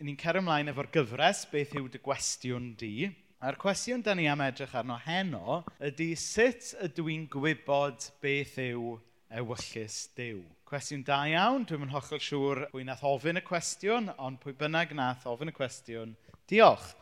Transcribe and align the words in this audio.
ni'n 0.00 0.16
cer 0.20 0.38
ymlaen 0.40 0.70
efo'r 0.72 0.88
gyfres, 0.94 1.42
beth 1.52 1.74
yw 1.76 1.88
dy 1.92 2.00
gwestiwn 2.00 2.70
di. 2.80 3.10
A'r 3.44 3.56
cwestiwn 3.60 4.02
da 4.04 4.14
ni 4.16 4.26
am 4.28 4.40
edrych 4.44 4.72
arno 4.76 4.96
heno 5.00 5.60
ydy 5.84 6.10
sut 6.16 6.74
ydw 6.84 7.06
i'n 7.12 7.26
gwybod 7.32 8.06
beth 8.24 8.56
yw 8.64 8.94
ewyllus 9.40 9.98
Dyw. 10.16 10.42
Cwestiwn 10.68 11.04
da 11.06 11.22
iawn, 11.28 11.66
dwi'n 11.68 11.84
yn 11.86 11.92
hollol 11.92 12.22
siŵr 12.24 12.62
pwy 12.72 12.84
nath 12.88 13.04
ofyn 13.08 13.40
y 13.40 13.44
cwestiwn, 13.44 14.10
ond 14.16 14.40
pwy 14.42 14.54
bynnag 14.60 14.94
nath 14.96 15.26
ofyn 15.28 15.52
y 15.52 15.56
cwestiwn, 15.56 16.14
diolch. 16.50 16.92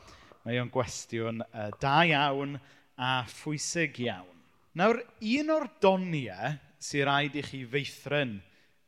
Mae 0.44 0.58
o'n 0.62 0.72
gwestiwn 0.72 1.42
uh, 1.46 1.68
da 1.82 2.00
iawn 2.08 2.56
a 2.98 3.12
phwysig 3.30 4.00
iawn. 4.06 4.42
Nawr, 4.78 5.02
un 5.34 5.54
o'r 5.54 5.68
doniau 5.82 6.56
sy'n 6.82 7.06
rhaid 7.06 7.38
i 7.38 7.46
chi 7.46 7.62
feithrin 7.66 8.38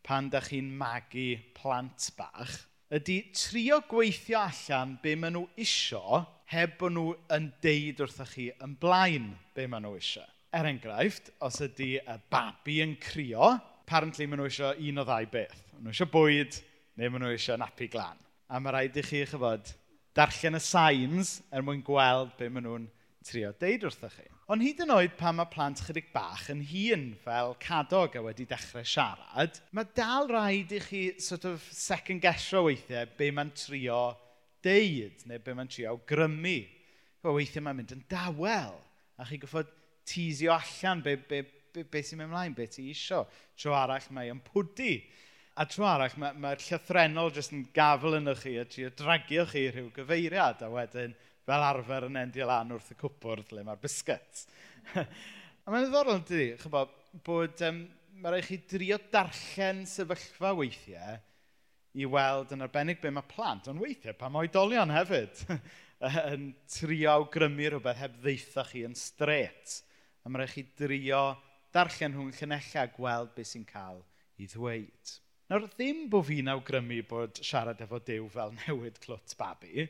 pan 0.06 0.30
da 0.32 0.42
chi'n 0.42 0.70
magu 0.80 1.32
plant 1.54 2.10
bach 2.18 2.58
ydy 2.90 3.20
trio 3.36 3.78
gweithio 3.86 4.40
allan 4.42 4.96
be 5.02 5.14
maen 5.14 5.36
nhw 5.36 5.44
isio 5.62 6.24
heb 6.50 6.72
bod 6.80 6.96
nhw 6.96 7.12
yn 7.36 7.44
deud 7.62 8.00
wrthych 8.02 8.32
chi 8.34 8.46
yn 8.66 8.72
blaen 8.82 9.28
be 9.54 9.68
maen 9.70 9.86
nhw 9.86 9.94
isio. 10.00 10.24
Er 10.50 10.66
enghraifft, 10.66 11.30
os 11.46 11.60
ydy 11.62 11.92
y 12.02 12.16
babi 12.32 12.80
yn 12.82 12.96
crio, 12.98 13.52
apparently 13.84 14.26
maen 14.26 14.42
nhw 14.42 14.50
isio 14.50 14.72
un 14.74 14.98
o 14.98 15.04
ddau 15.06 15.28
beth. 15.30 15.60
Maen 15.76 15.86
nhw 15.86 15.94
isio 15.94 16.08
bwyd 16.10 16.58
neu 16.98 17.12
maen 17.14 17.26
nhw 17.28 17.36
isio 17.36 17.58
napu 17.60 17.86
glan. 17.92 18.18
A 18.50 18.58
mae 18.58 18.74
rhaid 18.74 18.98
i 18.98 19.06
chi, 19.06 19.22
chyfod, 19.30 19.70
darllen 20.18 20.58
y 20.58 20.62
signs 20.66 21.36
er 21.54 21.62
mwyn 21.62 21.86
gweld 21.86 22.34
be 22.40 22.50
maen 22.50 22.66
nhw'n 22.66 22.90
trio 23.22 23.54
deud 23.62 23.86
wrthych 23.86 24.18
chi. 24.18 24.26
Ond 24.50 24.64
hyd 24.66 24.80
yn 24.82 24.90
oed 24.90 25.12
pan 25.14 25.36
mae 25.38 25.46
plant 25.46 25.78
chydig 25.86 26.08
bach 26.10 26.48
yn 26.50 26.64
hun 26.66 27.04
fel 27.22 27.52
cadog 27.62 28.16
a 28.18 28.22
wedi 28.24 28.42
dechrau 28.50 28.82
siarad, 28.82 29.60
mae 29.70 29.86
dal 29.94 30.26
rhaid 30.26 30.72
i 30.74 30.80
chi 30.82 31.02
sort 31.22 31.46
of 31.46 31.68
second 31.70 32.18
gesio 32.24 32.64
weithiau 32.66 33.06
be 33.20 33.28
mae'n 33.36 33.52
trio 33.54 34.00
deud 34.66 35.22
neu 35.30 35.38
be 35.44 35.54
mae'n 35.54 35.70
trio 35.70 35.94
grymu. 36.10 36.56
O 37.22 37.36
weithiau 37.36 37.62
mae'n 37.62 37.78
mynd 37.78 37.94
yn 37.94 38.02
dawel 38.10 38.74
a 39.22 39.28
chi 39.28 39.38
goffod 39.38 39.70
tisio 40.10 40.50
allan 40.56 41.06
be, 41.06 41.14
be, 41.14 41.44
be, 41.70 41.86
be 41.86 42.02
sy'n 42.02 42.18
mynd 42.18 42.32
ymlaen, 42.32 42.58
be 42.58 42.66
ti 42.66 42.88
isio. 42.90 43.22
Tro 43.54 43.78
arall 43.78 44.10
mae 44.18 44.34
yn 44.34 44.42
pwdi. 44.50 44.96
A 45.62 45.68
tro 45.70 45.86
arall 45.86 46.18
mae'r 46.18 46.34
mae, 46.34 46.56
mae 46.56 46.58
llythrenol 46.66 47.30
jyst 47.38 47.54
yn 47.54 47.68
gafel 47.76 48.18
yn 48.18 48.34
chi 48.42 48.58
a 48.58 48.66
trio 48.66 48.90
dragio 48.98 49.46
chi 49.54 49.68
rhyw 49.70 49.94
gyfeiriad 49.94 50.66
a 50.66 50.74
wedyn 50.74 51.14
fel 51.48 51.66
arfer 51.66 52.06
yn 52.08 52.18
endio 52.20 52.48
lan 52.48 52.74
wrth 52.74 52.92
y 52.94 52.98
cwpwrdd 53.00 53.54
lle 53.54 53.64
mae'r 53.66 53.80
biscuit. 53.82 54.44
a 55.00 55.72
mae'n 55.72 55.86
ddiddorol 55.86 56.18
yn 56.18 56.26
dydi, 56.28 56.48
chybod, 56.60 56.94
bod 57.26 57.64
um, 57.66 57.82
mae 58.20 58.34
rhaid 58.34 58.48
chi 58.48 58.58
drio 58.70 58.98
darllen 59.12 59.84
sefyllfa 59.88 60.52
weithiau 60.58 61.18
i 61.98 62.06
weld 62.06 62.52
yn 62.54 62.64
arbennig 62.64 63.00
be 63.02 63.10
mae 63.14 63.26
plant, 63.30 63.70
ond 63.70 63.82
weithiau 63.82 64.14
pa 64.18 64.28
mae 64.30 64.46
oedolion 64.46 64.92
hefyd 64.94 65.40
yn 66.32 66.50
trio 66.70 67.16
awgrymu 67.16 67.72
rhywbeth 67.72 68.04
heb 68.04 68.20
ddeitha 68.22 68.64
chi 68.68 68.84
yn 68.86 68.96
stret. 68.98 69.80
A 70.22 70.30
mae 70.30 70.44
rhaid 70.44 70.54
chi 70.54 70.66
drio 70.84 71.24
darllen 71.74 72.14
nhw'n 72.14 72.36
llynella 72.36 72.86
gweld 72.94 73.34
beth 73.34 73.50
sy'n 73.50 73.66
cael 73.66 74.00
i 74.40 74.46
ddweud. 74.50 75.16
Nawr, 75.50 75.66
ddim 75.72 76.04
bod 76.12 76.28
fi'n 76.28 76.52
awgrymu 76.52 77.00
bod 77.10 77.40
siarad 77.42 77.80
efo 77.82 77.98
Dyw 78.06 78.28
fel 78.30 78.54
newid 78.60 79.00
clwt 79.02 79.34
babi, 79.38 79.88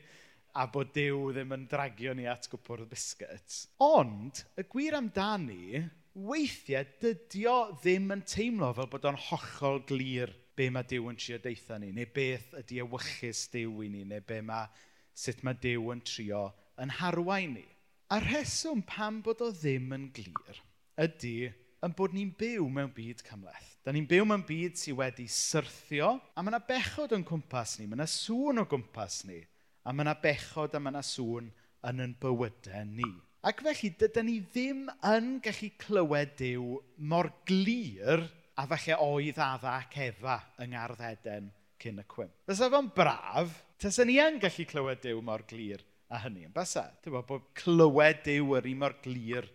a 0.53 0.67
bod 0.71 0.91
Dyw 0.95 1.31
ddim 1.31 1.55
yn 1.55 1.65
dragio 1.71 2.13
ni 2.17 2.27
at 2.29 2.49
gwpwrdd 2.51 2.89
biscuits. 2.91 3.65
Ond, 3.85 4.43
y 4.59 4.65
gwir 4.71 4.97
amdani, 4.97 5.83
weithiau 6.13 6.87
dydio 7.01 7.55
ddim 7.79 8.11
yn 8.17 8.23
teimlo 8.27 8.71
fel 8.75 8.89
bod 8.91 9.07
o'n 9.07 9.19
hollol 9.29 9.79
glir 9.87 10.33
be 10.57 10.67
mae 10.73 10.87
Dyw 10.87 11.07
yn 11.11 11.19
trio 11.19 11.39
deitha 11.43 11.79
ni, 11.79 11.93
neu 11.95 12.09
beth 12.15 12.51
ydy 12.59 12.81
ewychus 12.83 13.45
Dyw 13.53 13.85
i 13.85 13.91
ni, 13.93 14.03
neu 14.07 14.23
be 14.27 14.41
mae, 14.45 14.67
sut 15.15 15.43
mae 15.47 15.55
Dyw 15.63 15.93
yn 15.95 16.03
trio 16.07 16.49
yn 16.81 16.91
harwain 16.99 17.55
ni. 17.55 17.67
A 18.11 18.19
rheswm 18.19 18.83
pam 18.87 19.21
bod 19.23 19.43
o 19.45 19.53
ddim 19.55 19.93
yn 19.95 20.09
glir 20.15 20.59
ydy 20.99 21.51
yn 21.81 21.95
bod 21.97 22.13
ni'n 22.13 22.33
byw 22.37 22.67
mewn 22.69 22.91
byd 22.93 23.23
cymleth. 23.25 23.69
Da 23.81 23.93
ni'n 23.95 24.05
byw 24.09 24.27
mewn 24.27 24.43
byd 24.45 24.75
sydd 24.77 24.99
wedi 24.99 25.25
syrthio, 25.31 26.11
a 26.35 26.43
mae 26.43 26.51
yna 26.51 26.59
bechod 26.67 27.15
o'n 27.15 27.25
cwmpas 27.25 27.79
ni, 27.79 27.87
mae 27.87 27.97
yna 27.97 28.09
sŵn 28.11 28.61
o 28.61 28.67
gwmpas 28.69 29.23
ni 29.29 29.39
a 29.83 29.93
mae 29.93 30.05
yna 30.05 30.15
bechod 30.21 30.75
a 30.77 30.81
mae 30.81 30.93
yna 30.93 31.03
sŵn 31.05 31.49
yn 31.89 32.03
yn 32.05 32.15
bywydau 32.21 32.85
ni. 32.87 33.09
Ac 33.41 33.63
felly, 33.65 33.89
dydyn 33.97 34.27
ni 34.29 34.37
ddim 34.45 34.83
yn 35.09 35.39
gallu 35.41 35.71
clywed 35.81 36.35
Dyw 36.37 36.65
mor 37.09 37.31
glir 37.49 38.27
a 38.61 38.67
falle 38.69 38.97
oedd 39.01 39.39
adda 39.41 39.77
ac 39.79 39.97
efa 40.05 40.35
yng 40.61 40.75
Ngardd 40.75 41.01
Eden 41.07 41.47
cyn 41.81 42.03
y 42.03 42.05
cwym. 42.11 42.29
Fysa 42.45 42.69
fo'n 42.69 42.91
braf, 42.93 43.55
tasyn 43.81 44.11
ni 44.11 44.19
yn 44.21 44.37
gallu 44.43 44.67
clywed 44.69 45.01
Dyw 45.07 45.23
mor 45.25 45.41
glir 45.49 45.81
a 46.11 46.19
hynny 46.21 46.45
yn 46.45 46.53
bysa. 46.53 46.85
Dwi'n 47.01 47.15
bod 47.17 47.27
bod 47.31 47.49
clywed 47.57 48.21
Dyw 48.27 48.53
yr 48.59 48.69
un 48.69 48.83
mor 48.83 48.97
glir 49.01 49.49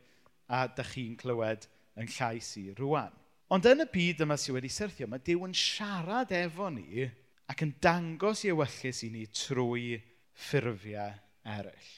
a 0.51 0.65
dych 0.67 0.97
chi'n 0.97 1.15
clywed 1.21 1.69
yn 2.01 2.11
llais 2.17 2.51
i 2.59 2.67
rwan. 2.81 3.15
Ond 3.55 3.71
yn 3.71 3.85
y 3.85 3.89
byd 3.93 4.27
yma 4.27 4.35
sydd 4.41 4.57
wedi 4.57 4.73
syrthio, 4.73 5.07
mae 5.07 5.23
Dyw 5.23 5.47
yn 5.47 5.55
siarad 5.55 6.35
efo 6.35 6.73
ni 6.75 7.07
ac 7.47 7.63
yn 7.63 7.77
dangos 7.79 8.43
i 8.43 8.51
ewyllus 8.51 9.05
i 9.07 9.13
ni 9.15 9.29
trwy 9.31 10.01
ffurfiau 10.37 11.15
eraill. 11.47 11.93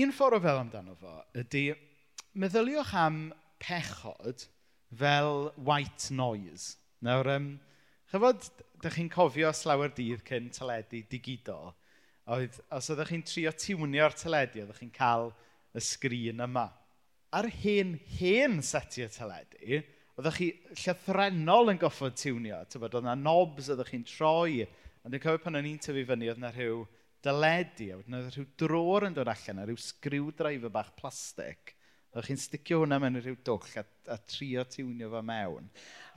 Un 0.00 0.12
ffordd 0.14 0.38
o 0.38 0.42
fel 0.44 0.60
amdano 0.60 0.94
fo 0.98 1.16
ydy 1.40 1.70
meddyliwch 2.38 2.92
am 2.94 3.20
pechod 3.62 4.46
fel 4.96 5.50
white 5.56 6.10
noise. 6.14 6.76
Nawr, 7.02 7.30
um, 7.36 7.50
chyfod, 8.12 8.48
ydych 8.80 8.98
chi'n 8.98 9.12
cofio 9.12 9.52
slawer 9.56 9.92
dydd 9.96 10.24
cyn 10.26 10.50
teledu 10.54 11.02
digidol, 11.10 11.72
oedd, 12.30 12.58
os 12.74 12.90
ydych 12.92 13.14
chi'n 13.14 13.24
trio 13.26 13.52
tiwnio'r 13.56 14.16
teledu, 14.18 14.64
ydych 14.66 14.82
chi'n 14.82 14.92
cael 14.94 15.30
y 15.76 15.82
sgrin 15.84 16.44
yma. 16.44 16.68
Ar 17.36 17.48
hen, 17.62 17.96
hen 18.18 18.58
setiau 18.66 19.10
teledu, 19.14 19.82
oeddech 20.18 20.38
chi 20.38 20.50
llythrenol 20.82 21.72
yn 21.72 21.80
goffod 21.80 22.16
tiwnio. 22.18 22.60
Tybod, 22.68 22.98
oedd 22.98 23.06
yna 23.06 23.16
nobs 23.18 23.70
oeddech 23.70 23.94
chi'n 23.94 24.06
troi. 24.08 24.64
Ond 25.00 25.14
dwi'n 25.14 25.22
cofio 25.22 25.44
pan 25.44 25.56
o'n 25.60 25.68
i'n 25.70 25.78
tyfu 25.80 26.04
fyny, 26.08 26.28
oedd 26.28 26.42
yna 26.42 26.50
rhyw 26.52 26.82
dyledu, 27.24 27.90
a 27.92 27.98
wedyn 27.98 28.16
oedd 28.18 28.32
rhyw 28.34 28.48
dror 28.60 29.06
yn 29.08 29.16
dod 29.16 29.30
allan, 29.32 29.60
a 29.62 29.66
rhyw 29.68 29.80
screwdriver 29.80 30.72
bach 30.72 30.92
plastig. 30.98 31.74
Oedd 32.14 32.26
chi'n 32.26 32.40
sticio 32.42 32.80
hwnna 32.80 32.98
mewn 33.02 33.20
rhyw 33.20 33.36
dwll 33.46 33.78
a, 33.78 33.84
a 34.10 34.16
trio 34.30 34.64
tiwnio 34.66 35.10
fo 35.12 35.22
mewn. 35.26 35.68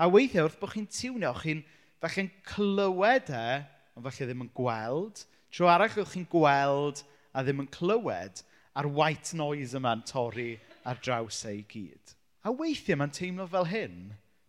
A 0.02 0.10
weithiau 0.10 0.48
wrth 0.48 0.60
bod 0.62 0.74
chi'n 0.74 0.90
tiwnio, 0.90 1.34
chi'n 1.44 1.62
falle'n 2.02 2.32
clywed 2.50 3.30
e, 3.36 3.46
ond 3.94 4.08
falle 4.08 4.30
ddim 4.30 4.46
yn 4.48 4.52
gweld. 4.58 5.22
Tro 5.54 5.70
arall 5.70 6.02
o'ch 6.02 6.16
chi'n 6.16 6.28
gweld 6.32 7.04
a 7.34 7.44
ddim 7.44 7.62
yn 7.64 7.72
clywed 7.74 8.42
a'r 8.74 8.90
white 8.90 9.36
noise 9.38 9.78
yma'n 9.78 10.02
torri 10.10 10.52
ar 10.90 10.98
draws 11.06 11.44
ei 11.50 11.62
gyd. 11.70 12.16
A 12.44 12.52
weithiau 12.52 12.98
mae'n 13.00 13.14
teimlo 13.14 13.46
fel 13.52 13.70
hyn 13.70 13.98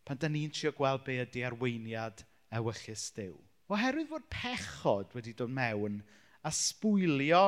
pan 0.04 0.21
da 0.21 0.28
ni'n 0.28 0.53
trio 0.53 0.72
gweld 0.76 1.04
be 1.06 1.21
ydy 1.22 1.44
arweiniad 1.47 2.25
ewyllus 2.54 3.10
Dyw. 3.16 3.36
Oherwydd 3.72 4.10
fod 4.10 4.26
pechod 4.32 5.15
wedi 5.16 5.32
dod 5.36 5.53
mewn 5.53 6.03
a 6.44 6.53
sbwylio 6.53 7.44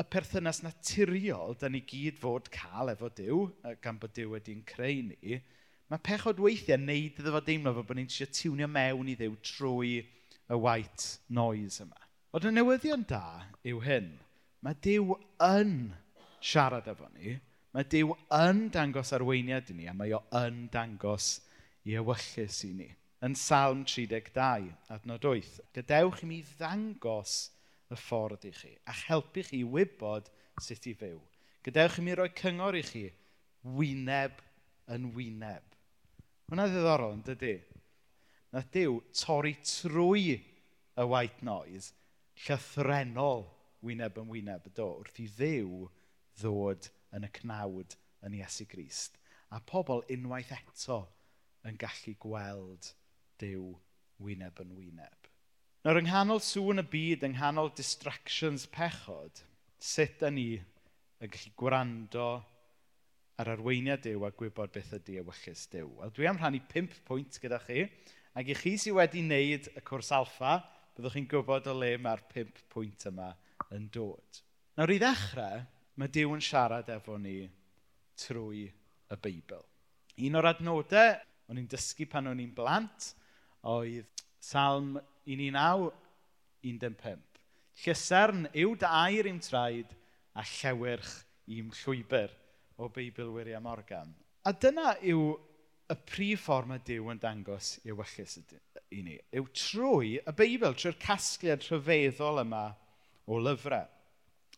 y 0.00 0.04
perthynas 0.10 0.62
naturiol 0.64 1.54
da 1.60 1.68
ni 1.70 1.84
gyd 1.86 2.18
fod 2.22 2.48
cael 2.54 2.90
efo 2.94 3.10
Dyw, 3.14 3.44
gan 3.84 4.00
bod 4.02 4.14
Dyw 4.16 4.32
wedi'n 4.32 4.64
creu 4.66 5.04
ni, 5.06 5.38
mae 5.92 6.02
pechod 6.02 6.40
weithiau 6.42 6.80
wneud 6.80 7.20
iddo 7.20 7.34
fo 7.36 7.42
deimlo 7.44 7.74
fo 7.76 7.84
bod 7.86 8.00
ni'n 8.00 8.10
trio 8.10 8.26
tiwnio 8.32 8.68
mewn 8.70 9.12
i 9.12 9.16
Dyw 9.20 9.36
trwy 9.46 10.00
y 10.50 10.58
white 10.58 11.18
noise 11.28 11.84
yma. 11.84 12.00
Ond 12.34 12.48
y 12.48 12.54
newyddion 12.56 13.04
da 13.06 13.44
yw 13.62 13.84
hyn. 13.84 14.10
Mae 14.64 14.74
Dyw 14.82 15.14
yn 15.44 15.74
siarad 16.42 16.88
efo 16.90 17.06
ni, 17.14 17.36
mae 17.76 17.86
Dyw 17.92 18.16
yn 18.34 18.66
dangos 18.74 19.12
arweiniad 19.14 19.70
i 19.70 19.78
ni, 19.78 19.86
a 19.86 19.94
mae 19.94 20.16
o 20.16 20.24
yn 20.40 20.64
dangos 20.72 21.36
i 21.86 21.94
ewyllus 22.00 22.64
i 22.66 22.72
ni. 22.74 22.90
Yn 23.24 23.36
Salm 23.38 23.84
32, 23.88 24.72
adnod 24.92 25.24
8. 25.30 25.60
Gadewch 25.76 26.24
i 26.24 26.28
mi 26.28 26.42
ddangos 26.56 27.36
y 27.94 28.00
ffordd 28.00 28.46
i 28.48 28.52
chi 28.54 28.72
a'ch 28.90 29.04
helpu 29.08 29.44
chi 29.46 29.62
i 29.62 29.68
wybod 29.76 30.30
sut 30.62 30.90
i 30.90 30.94
fyw. 30.98 31.20
Gadewch 31.64 32.00
i 32.00 32.04
mi 32.04 32.16
roi 32.18 32.30
cyngor 32.36 32.76
i 32.78 32.82
chi 32.84 33.04
wyneb 33.78 34.42
yn 34.94 35.08
wyneb. 35.16 35.64
Hwna 36.50 36.66
ddiddorol, 36.68 37.16
yn 37.16 37.24
dydy? 37.24 37.54
Na 38.52 38.60
Dyw 38.74 38.98
torri 39.16 39.54
trwy 39.64 40.34
y 40.36 41.06
white 41.10 41.42
noise 41.46 41.94
llythrenol 42.44 43.46
wyneb 43.84 44.18
yn 44.20 44.30
wyneb 44.30 44.68
ydo 44.70 44.90
wrth 45.00 45.20
i 45.24 45.26
ddiw 45.38 45.88
ddod 46.40 46.90
yn 47.16 47.26
y 47.26 47.30
cnawd 47.38 47.96
yn 48.26 48.36
Iesu 48.38 48.66
Grist. 48.70 49.18
A 49.50 49.60
pobl 49.60 50.04
unwaith 50.12 50.52
eto 50.54 51.00
yn 51.66 51.78
gallu 51.80 52.14
gweld 52.22 52.92
Dyw 53.40 53.72
wyneb 54.22 54.60
yn 54.62 54.74
wyneb. 54.76 55.23
Nawr, 55.84 55.98
yng 56.00 56.06
nghanol 56.08 56.38
sŵn 56.40 56.80
y 56.80 56.82
byd, 56.88 57.24
yng 57.26 57.34
nghanol 57.34 57.66
distractions 57.76 58.62
pechod, 58.72 59.42
sut 59.76 60.14
da 60.22 60.30
ni 60.32 60.54
yn 60.56 61.28
gallu 61.34 61.52
gwrando 61.60 62.28
ar 63.36 63.50
arweiniad 63.52 64.00
Dyw 64.06 64.24
a 64.24 64.30
gwybod 64.32 64.72
beth 64.72 64.94
ydy 64.96 65.18
ewyllus 65.20 65.66
Dyw. 65.74 65.90
Wel, 65.98 66.14
dwi 66.16 66.30
am 66.30 66.40
rhannu 66.40 66.62
5 66.72 66.96
pwynt 67.04 67.36
gyda 67.42 67.60
chi, 67.66 67.84
ac 68.32 68.48
i 68.48 68.56
chi 68.62 68.74
sydd 68.80 68.96
wedi 68.96 69.26
wneud 69.26 69.68
y 69.76 69.84
cwrs 69.84 70.14
alfa, 70.16 70.56
byddwch 70.96 71.18
chi'n 71.18 71.28
gwybod 71.34 71.68
o 71.68 71.76
le 71.76 71.92
mae'r 72.00 72.24
5 72.32 72.64
pwynt 72.72 73.04
yma 73.12 73.28
yn 73.76 73.84
dod. 73.92 74.42
Nawr, 74.80 74.96
i 74.96 75.00
ddechrau, 75.04 75.68
mae 76.00 76.16
Dyw 76.16 76.32
yn 76.40 76.48
siarad 76.48 76.88
efo 76.96 77.20
ni 77.20 77.42
trwy 78.24 78.70
y 78.72 79.24
Beibl. 79.28 79.68
Un 80.24 80.40
o'r 80.40 80.54
adnodau 80.56 81.18
o'n 81.52 81.60
i'n 81.60 81.68
dysgu 81.76 82.08
pan 82.08 82.32
o'n 82.32 82.40
i'n 82.40 82.56
blant 82.56 83.12
oedd 83.68 84.24
Salm 84.44 84.96
1915. 85.26 87.22
Llysern 87.84 88.46
yw 88.52 88.76
dy 88.78 88.90
air 89.02 89.26
i'm 89.30 89.40
traed 89.42 89.90
a 90.34 90.44
llewyrch 90.46 91.24
i'm 91.50 91.72
llwybr 91.82 92.30
o 92.78 92.88
Beibl 92.88 93.32
Wiriam 93.34 93.66
Morgan. 93.66 94.14
A 94.44 94.52
dyna 94.52 94.94
yw 95.02 95.34
y 95.90 95.96
prif 96.08 96.46
ffordd 96.46 96.70
mae 96.70 96.82
Dyw 96.84 97.10
yn 97.12 97.20
dangos 97.20 97.74
i 97.84 97.92
wellus 97.92 98.38
i 98.38 99.02
ni. 99.04 99.18
Yw 99.36 99.46
trwy 99.52 100.16
y 100.20 100.34
Beibl, 100.36 100.72
trwy'r 100.76 100.96
casgliad 101.00 101.64
rhyfeddol 101.66 102.40
yma 102.44 102.64
o 103.28 103.40
lyfrau. 103.40 103.88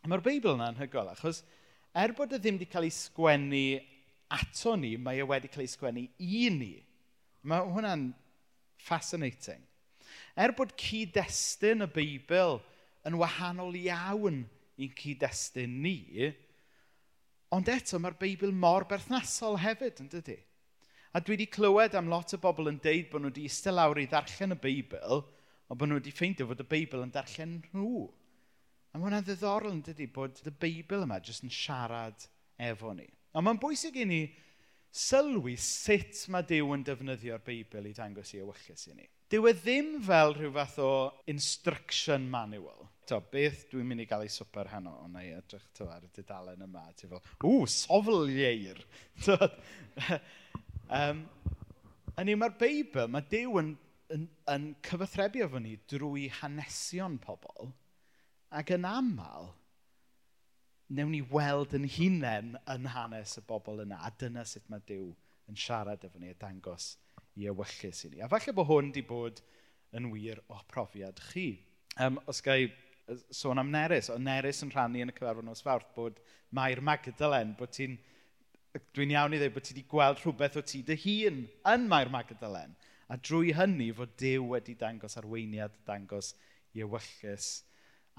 Mae'r 0.06 0.22
Beibl 0.22 0.54
yna'n 0.54 0.78
hygol, 0.78 1.10
achos 1.10 1.42
er 1.96 2.14
bod 2.14 2.34
e 2.36 2.38
ddim 2.38 2.60
wedi 2.60 2.70
cael 2.70 2.86
ei 2.86 2.94
sgwennu 2.94 3.64
ato 4.36 4.76
ni, 4.78 4.94
mae 5.00 5.22
e 5.22 5.26
wedi 5.26 5.50
cael 5.50 5.64
ei 5.64 5.72
sgwennu 5.72 6.04
i 6.22 6.46
ni. 6.54 6.74
Mae 7.46 7.66
hwnna'n 7.72 8.08
fascinating. 8.86 9.65
Er 10.36 10.52
bod 10.56 10.74
cyd-destun 10.76 11.86
y 11.86 11.88
Beibl 11.88 12.58
yn 13.08 13.16
wahanol 13.16 13.76
iawn 13.78 14.42
i'n 14.76 14.92
cyd-destun 14.98 15.78
ni, 15.80 16.28
ond 17.56 17.70
eto 17.72 18.00
mae'r 18.02 18.18
Beibl 18.20 18.52
mor 18.52 18.84
berthnasol 18.90 19.56
hefyd, 19.62 20.02
yn 20.04 20.12
dydy? 20.12 20.36
A 21.16 21.22
dwi 21.24 21.38
wedi 21.38 21.46
clywed 21.48 21.96
am 21.96 22.10
lot 22.12 22.34
o 22.36 22.38
bobl 22.42 22.68
yn 22.68 22.82
deud 22.84 23.08
bod 23.08 23.22
nhw 23.24 23.30
wedi 23.30 23.46
eistedd 23.48 23.78
lawr 23.78 24.02
i 24.02 24.04
ddarllen 24.10 24.52
y 24.52 24.60
Beibl, 24.60 25.22
ond 25.70 25.80
bod 25.80 25.88
nhw 25.88 26.02
wedi 26.02 26.12
ffeindio 26.12 26.50
fod 26.50 26.60
y 26.60 26.68
Beibl 26.68 27.06
yn 27.06 27.14
darllen 27.14 27.56
nhw. 27.72 28.04
A 28.92 28.98
mae 28.98 29.08
hwnna'n 29.08 29.24
ddiddorol 29.24 29.72
yn 29.72 29.84
dydy 29.86 30.10
bod 30.12 30.42
y 30.44 30.52
Beibl 30.52 31.06
yma 31.06 31.22
jyst 31.24 31.46
yn 31.46 31.52
siarad 31.52 32.28
efo 32.68 32.92
ni. 32.96 33.08
Ond 33.32 33.48
mae'n 33.48 33.62
bwysig 33.62 33.96
i 34.02 34.04
ni 34.08 34.20
sylwi 34.92 35.56
sut 35.60 36.26
mae 36.32 36.44
Dyw 36.48 36.76
yn 36.76 36.84
defnyddio'r 36.84 37.44
Beibl 37.44 37.88
i 37.88 37.96
dangos 37.96 38.36
i 38.36 38.42
ewyllus 38.44 38.86
i 38.92 38.96
ni 38.96 39.08
dyw 39.32 39.48
e 39.50 39.52
ddim 39.58 39.96
fel 40.06 40.36
rhyw 40.36 40.52
fath 40.54 40.76
o 40.82 40.90
instruction 41.30 42.28
manual. 42.30 42.84
To, 43.06 43.20
beth 43.32 43.64
dwi'n 43.70 43.86
mynd 43.86 44.02
i 44.02 44.06
gael 44.10 44.24
ei 44.26 44.30
swper 44.32 44.70
heno, 44.72 44.92
ond 45.04 45.18
i 45.20 45.28
edrych 45.34 45.66
to, 45.78 45.86
ar 45.90 46.02
y 46.02 46.10
dudalen 46.14 46.64
yma, 46.66 46.82
ti 46.98 47.06
fel, 47.10 47.22
ww, 47.42 47.66
sofl 47.70 48.30
ieir. 48.32 48.80
um, 50.90 51.22
yn 52.22 52.32
mae'r 52.40 52.56
Beibl, 52.58 53.06
mae 53.12 53.26
Dyw 53.30 53.60
yn, 53.62 53.70
yn, 54.14 54.26
yn 54.50 54.66
cyfathrebu 54.86 55.44
efo 55.46 55.62
ni 55.62 55.76
drwy 55.90 56.26
hanesion 56.40 57.20
pobl, 57.22 57.70
ac 58.50 58.74
yn 58.74 58.86
aml, 58.90 59.52
newn 60.90 61.14
ni 61.14 61.22
weld 61.30 61.74
yn 61.78 61.86
hunain 61.96 62.54
yn 62.74 62.90
hanes 62.94 63.38
y 63.38 63.46
bobl 63.46 63.82
yna, 63.86 64.02
a 64.02 64.10
dyna 64.18 64.46
sut 64.46 64.66
mae 64.70 64.82
Dyw 64.86 65.12
yn 65.50 65.58
siarad 65.62 66.02
efo 66.06 66.18
ni, 66.18 66.34
a 66.34 66.38
dangos 66.42 66.96
i 67.36 67.46
ewyllus 67.50 68.04
i 68.06 68.12
ni. 68.12 68.22
A 68.24 68.30
falle 68.32 68.54
bod 68.56 68.68
hwn 68.70 68.90
wedi 68.90 69.04
bod 69.06 69.42
yn 69.96 70.10
wir 70.12 70.40
o 70.52 70.58
profiad 70.70 71.20
chi. 71.30 71.48
Um, 72.02 72.18
os 72.28 72.42
gai 72.44 72.72
sôn 73.30 73.60
am 73.62 73.70
Nerys, 73.70 74.10
o 74.10 74.18
Nerys 74.18 74.62
yn 74.64 74.72
rhannu 74.72 75.04
yn 75.04 75.12
y 75.12 75.16
cyfarfod 75.16 75.46
nos 75.46 75.62
fawrth 75.64 75.92
bod 75.96 76.18
Mair 76.56 76.82
Magdalen, 76.84 77.54
bod 77.58 77.72
ti'n, 77.76 77.94
dwi'n 78.96 79.14
iawn 79.14 79.36
i 79.36 79.40
ddweud 79.40 79.54
bod 79.54 79.66
ti 79.66 79.74
wedi 79.74 79.86
gweld 79.90 80.22
rhywbeth 80.22 80.58
o 80.60 80.64
ti 80.66 80.82
dy 80.86 80.96
hun 81.04 81.44
yn 81.72 81.86
Mair 81.92 82.10
Magdalen. 82.12 82.74
A 83.08 83.16
drwy 83.22 83.52
hynny 83.54 83.92
fod 83.94 84.16
Dyw 84.18 84.50
wedi 84.50 84.74
dangos 84.78 85.14
arweiniad, 85.20 85.76
dangos 85.86 86.32
i 86.74 86.82
ewyllus 86.82 87.50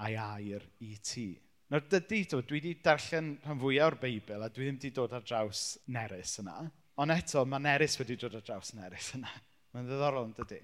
a'i 0.00 0.16
air 0.16 0.64
i 0.80 0.94
ti. 1.04 1.28
Nawr 1.68 1.84
dydy, 1.92 2.22
dwi 2.30 2.42
wedi 2.54 2.74
darllen 2.80 3.34
rhan 3.44 3.60
fwyaf 3.60 3.90
o'r 3.90 3.98
Beibl 4.00 4.44
a 4.44 4.48
dwi 4.48 4.64
ddim 4.64 4.78
wedi 4.78 4.90
dod 4.96 5.12
ar 5.12 5.26
draws 5.28 5.64
Nerys 5.92 6.38
yna. 6.40 6.62
Ond 6.98 7.14
eto, 7.14 7.44
mae 7.46 7.62
Nerys 7.62 7.94
wedi 8.00 8.16
dod 8.18 8.34
ar 8.34 8.42
draws 8.42 8.72
Nerys 8.74 9.12
yna. 9.14 9.30
Mae'n 9.70 9.86
ddiddorol 9.86 10.24
yn 10.26 10.32
dydy. 10.34 10.58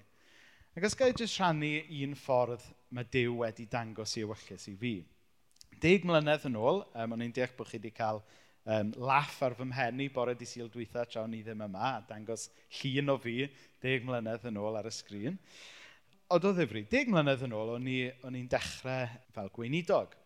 Ac 0.75 0.87
os 0.89 0.97
gael 0.99 1.13
jyst 1.15 1.37
rhannu 1.39 1.69
un 2.03 2.15
ffordd 2.19 2.63
mae 2.95 3.07
Dyw 3.07 3.37
wedi 3.39 3.69
dangos 3.71 4.17
i 4.19 4.25
ewyllus 4.25 4.65
i 4.67 4.73
fi. 4.81 4.97
Deg 5.79 6.03
mlynedd 6.07 6.49
yn 6.49 6.57
ôl, 6.59 6.81
um, 6.91 7.13
o'n 7.15 7.23
i'n 7.23 7.31
deall 7.35 7.53
bod 7.55 7.69
chi 7.69 7.79
wedi 7.79 7.93
cael 7.95 8.19
um, 8.19 8.91
laff 9.07 9.37
ar 9.47 9.55
fy 9.55 9.67
mhenni 9.69 10.09
bore 10.11 10.33
di 10.35 10.47
syl 10.49 10.67
dwytha 10.73 11.05
tra 11.07 11.23
o'n 11.23 11.37
i 11.37 11.39
ddim 11.45 11.63
yma, 11.69 11.93
a 11.93 12.03
dangos 12.09 12.49
llun 12.81 13.13
o 13.13 13.17
fi 13.23 13.37
deg 13.85 14.03
mlynedd 14.03 14.49
yn 14.51 14.59
ôl 14.59 14.75
ar 14.75 14.91
y 14.91 14.93
sgrin. 14.97 15.39
Ond 16.35 16.49
o 16.49 16.53
ddifri, 16.57 16.83
deg 16.91 17.13
mlynedd 17.13 17.47
yn 17.47 17.55
ôl, 17.55 17.77
o'n 17.77 17.87
i'n 18.41 18.51
dechrau 18.51 19.07
fel 19.31 19.53
gweinidog. 19.55 20.19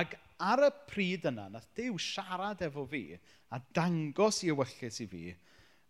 Ac 0.00 0.16
ar 0.40 0.64
y 0.64 0.72
pryd 0.88 1.28
yna, 1.28 1.50
nath 1.52 1.68
Dyw 1.76 2.00
siarad 2.00 2.64
efo 2.64 2.88
fi 2.88 3.04
a 3.52 3.60
dangos 3.76 4.40
i 4.46 4.52
ewyllus 4.54 5.04
i 5.04 5.10
fi 5.10 5.24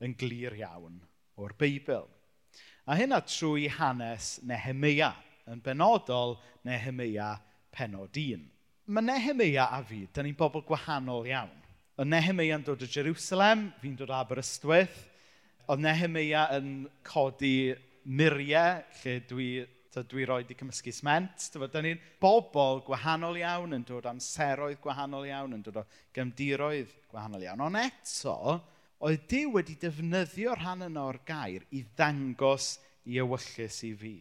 yn 0.04 0.16
glir 0.18 0.56
iawn 0.58 1.00
o'r 1.40 1.54
Beibl. 1.58 2.06
A 2.90 2.96
hynna 2.98 3.20
trwy 3.22 3.68
hanes 3.70 4.38
Nehemia, 4.46 5.12
yn 5.50 5.60
benodol 5.64 6.38
Nehemia 6.66 7.34
penod 7.74 8.16
1. 8.16 8.46
Mae 8.90 9.06
Nehemia 9.06 9.68
a 9.70 9.82
fi, 9.86 10.06
da 10.12 10.24
ni'n 10.26 10.38
bobl 10.38 10.64
gwahanol 10.66 11.28
iawn. 11.30 11.58
O 12.00 12.06
Nehemia 12.08 12.56
yn 12.56 12.64
dod 12.66 12.82
o 12.82 12.88
Jerusalem, 12.88 13.68
fi'n 13.82 13.98
dod 13.98 14.10
o 14.10 14.16
Aberystwyth. 14.16 15.04
O 15.70 15.76
Nehemia 15.78 16.48
yn 16.56 16.88
codi 17.06 17.70
muriau, 18.08 18.80
lle 19.02 19.20
dwi 19.28 19.50
dwi 19.90 20.24
roi 20.24 20.44
di 20.46 20.54
cymysgu 20.54 20.92
sment. 20.94 21.48
Da 21.70 21.82
ni'n 21.82 22.00
bobl 22.22 22.80
gwahanol 22.86 23.38
iawn 23.40 23.74
yn 23.76 23.86
dod 23.86 24.06
amseroedd 24.10 24.80
gwahanol 24.82 25.26
iawn, 25.28 25.56
yn 25.58 25.64
dod 25.66 25.80
o 25.82 25.86
gymdiroedd 26.16 26.92
gwahanol 27.10 27.42
iawn. 27.46 27.64
Ond 27.66 27.80
eto, 27.82 28.36
oedd 29.00 29.22
Dyw 29.32 29.54
wedi 29.54 29.76
defnyddio 29.80 30.54
rhan 30.58 30.84
yna 30.84 31.06
o'r 31.08 31.20
gair 31.28 31.64
i 31.72 31.82
ddangos 31.96 32.74
i 33.08 33.16
ewyllus 33.22 33.78
i 33.88 33.94
fi. 33.96 34.16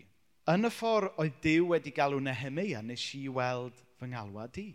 Yn 0.49 0.65
y 0.65 0.71
ffordd 0.71 1.17
oedd 1.19 1.39
Dyw 1.43 1.65
wedi 1.73 1.91
galw 1.95 2.21
Nehemia 2.23 2.79
nes 2.85 3.03
i 3.19 3.25
weld 3.29 3.81
fy 3.99 4.07
ngalwad 4.13 4.59
i. 4.61 4.69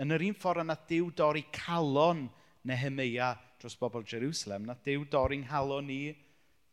Yn 0.00 0.14
yr 0.16 0.24
un 0.28 0.38
ffordd 0.38 0.64
yna 0.64 0.76
Dyw 0.88 1.10
dorri 1.18 1.44
calon 1.54 2.26
Nehemia 2.66 3.34
dros 3.60 3.76
bobl 3.78 4.06
Jerusalem, 4.08 4.64
na 4.66 4.74
Dyw 4.74 5.04
dorri'n 5.12 5.46
halon 5.50 5.86
ni 5.86 6.14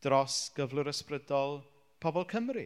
dros 0.02 0.48
gyflwr 0.56 0.90
ysbrydol 0.90 1.60
pobl 2.00 2.24
Cymru. 2.30 2.64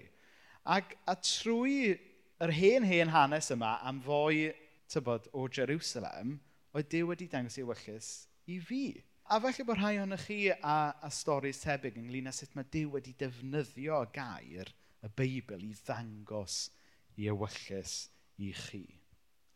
Ac 0.65 0.95
a 1.11 1.17
trwy 1.19 1.97
yr 2.45 2.53
hen 2.55 2.87
hen 2.87 3.11
hanes 3.13 3.51
yma 3.53 3.75
am 3.85 3.99
fwy 4.05 4.53
tybod 4.89 5.27
o 5.35 5.49
Jerusalem, 5.51 6.39
oedd 6.73 6.89
Dyw 6.93 7.11
wedi 7.11 7.29
dangos 7.33 7.59
i 7.59 7.67
wyllus 7.67 8.13
i 8.47 8.61
fi. 8.63 8.85
A 9.25 9.39
falle 9.41 9.65
bod 9.65 9.79
rhai 9.79 9.97
ohonych 9.97 10.27
chi 10.29 10.39
a, 10.53 10.93
a 11.01 11.09
stori 11.09 11.55
tebyg 11.57 11.95
ynglyn 11.97 12.29
â 12.29 12.33
sut 12.37 12.53
mae 12.53 12.67
Dyw 12.69 12.91
wedi 12.93 13.15
defnyddio 13.17 14.03
gair 14.13 14.69
y 15.01 15.09
Beibl 15.17 15.63
i 15.65 15.71
ddangos 15.79 16.57
i 17.17 17.31
ewyllus 17.33 17.95
i 18.45 18.51
chi. 18.59 18.83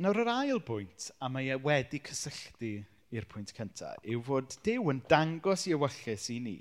Nawr 0.00 0.22
yr 0.22 0.30
ail 0.32 0.62
bwynt, 0.64 1.10
a 1.20 1.28
mae 1.28 1.50
e 1.52 1.58
wedi 1.60 2.00
cysylltu 2.06 2.72
i'r 3.12 3.28
pwynt 3.28 3.52
cyntaf, 3.58 4.00
yw 4.08 4.24
fod 4.24 4.56
Dyw 4.64 4.88
yn 4.94 5.04
dangos 5.12 5.66
i 5.68 5.76
ewyllus 5.76 6.30
i 6.32 6.38
ni 6.48 6.56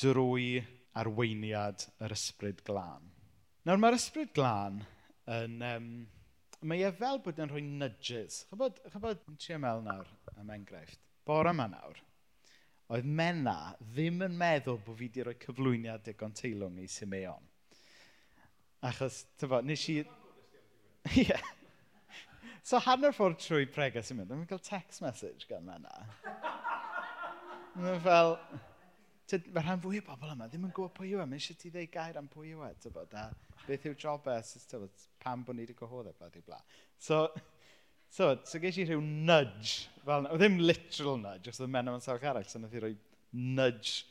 drwy 0.00 0.48
arweiniad 0.96 1.84
yr 2.08 2.16
ysbryd 2.16 2.64
glân. 2.64 3.12
Nawr 3.68 3.84
mae'r 3.84 4.00
ysbryd 4.00 4.32
glân 4.36 4.80
yn... 5.28 5.60
Um, 5.74 5.94
mae 6.64 6.88
e 6.88 6.96
fel 6.96 7.20
bod 7.20 7.36
yn 7.42 7.52
rhoi 7.52 7.60
nudges. 7.68 8.46
Chybod, 8.48 8.80
chybod, 8.88 9.20
ti'n 9.44 9.60
meddwl 9.60 9.84
nawr 9.84 10.08
am 10.40 10.56
enghraifft? 10.56 11.02
Bore 11.28 11.52
yma 11.52 11.68
nawr 11.68 12.05
oedd 12.94 13.06
mena 13.18 13.56
ddim 13.80 14.22
yn 14.26 14.36
meddwl 14.38 14.78
bod 14.84 14.98
fi 14.98 15.08
wedi 15.08 15.24
rhoi 15.26 15.36
cyflwyniad 15.42 16.04
digon 16.06 16.34
teilwng 16.38 16.78
i 16.82 16.86
Simeon. 16.90 17.48
Achos, 18.86 19.24
tyfo, 19.40 19.60
nes 19.66 19.88
i... 19.90 19.96
Ie. 21.22 21.40
So 22.66 22.78
hanner 22.82 23.14
ffordd 23.14 23.40
trwy 23.42 23.66
prega 23.74 24.02
Simeon, 24.06 24.28
dwi'n 24.30 24.46
cael 24.50 24.62
text 24.62 25.02
message 25.02 25.50
gan 25.50 25.66
mena. 25.66 26.06
Mae'n 27.74 28.00
fel... 28.06 28.36
Mae 29.26 29.58
rhan 29.64 29.80
fwy 29.82 29.98
o 29.98 30.04
bobl 30.06 30.30
yma 30.36 30.46
ddim 30.46 30.68
yn 30.68 30.74
gwybod 30.74 30.94
pwy 30.94 31.08
yw 31.16 31.24
e. 31.24 31.26
Mae 31.26 31.40
eisiau 31.40 31.58
ti 31.58 31.72
ddeud 31.74 31.90
gair 31.90 32.18
am 32.20 32.28
pwy 32.30 32.52
yw 32.52 32.62
e. 32.62 32.68
Tyfo, 32.84 33.02
beth 33.66 33.88
yw 33.90 33.96
job 33.98 34.28
e, 34.30 34.36
pam 35.24 35.42
bod 35.42 35.58
ni 35.58 35.64
wedi 35.64 35.74
gyhoedd 35.80 36.12
e, 36.12 36.14
bla, 36.20 36.30
bla. 36.46 36.60
So, 37.02 37.24
So, 38.16 38.30
so 38.48 38.56
ges 38.62 38.78
i 38.80 38.84
rhyw 38.88 39.02
nudge. 39.28 39.90
Fel, 40.06 40.26
o 40.32 40.36
ddim 40.40 40.54
literal 40.62 41.18
nudge, 41.20 41.52
os 41.52 41.58
oedd 41.60 41.72
men 41.74 41.90
am 41.92 41.98
sawch 42.00 42.22
arall, 42.24 42.46
so 42.48 42.60
nath 42.62 42.72
i 42.72 42.80
roi 42.80 42.94
nudge 43.36 44.06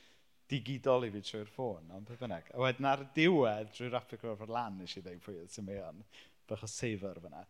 digidol 0.52 1.08
i 1.08 1.10
fi 1.16 1.24
trwy'r 1.26 1.50
ffôn, 1.50 1.88
ond 1.96 2.06
beth 2.06 2.22
bynnag. 2.22 2.52
A 2.54 2.62
wedyn 2.62 2.90
ar 2.92 3.02
diwedd, 3.16 3.72
drwy'r 3.74 3.98
applic 3.98 4.28
o'r 4.30 4.52
lan, 4.54 4.78
nes 4.78 4.94
i 4.94 5.02
ddweud 5.02 5.24
pwy 5.26 5.40
oedd 5.40 5.56
sy'n 5.56 5.66
mewn, 5.72 6.04
bach 6.46 6.68
o 6.68 6.70
seifr 6.70 7.18
fyna. 7.24 7.42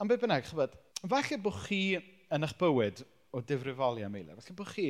Ond 0.00 0.08
beth 0.08 0.24
bynnag, 0.24 0.48
chybod, 0.48 0.78
falle 1.02 1.40
bod 1.44 1.60
chi 1.66 1.82
yn 1.98 2.48
eich 2.48 2.56
bywyd 2.64 3.04
o 3.36 3.44
difrifoli 3.44 4.08
am 4.08 4.16
eilio, 4.16 4.40
falle 4.40 4.58
bod 4.62 4.72
chi 4.72 4.88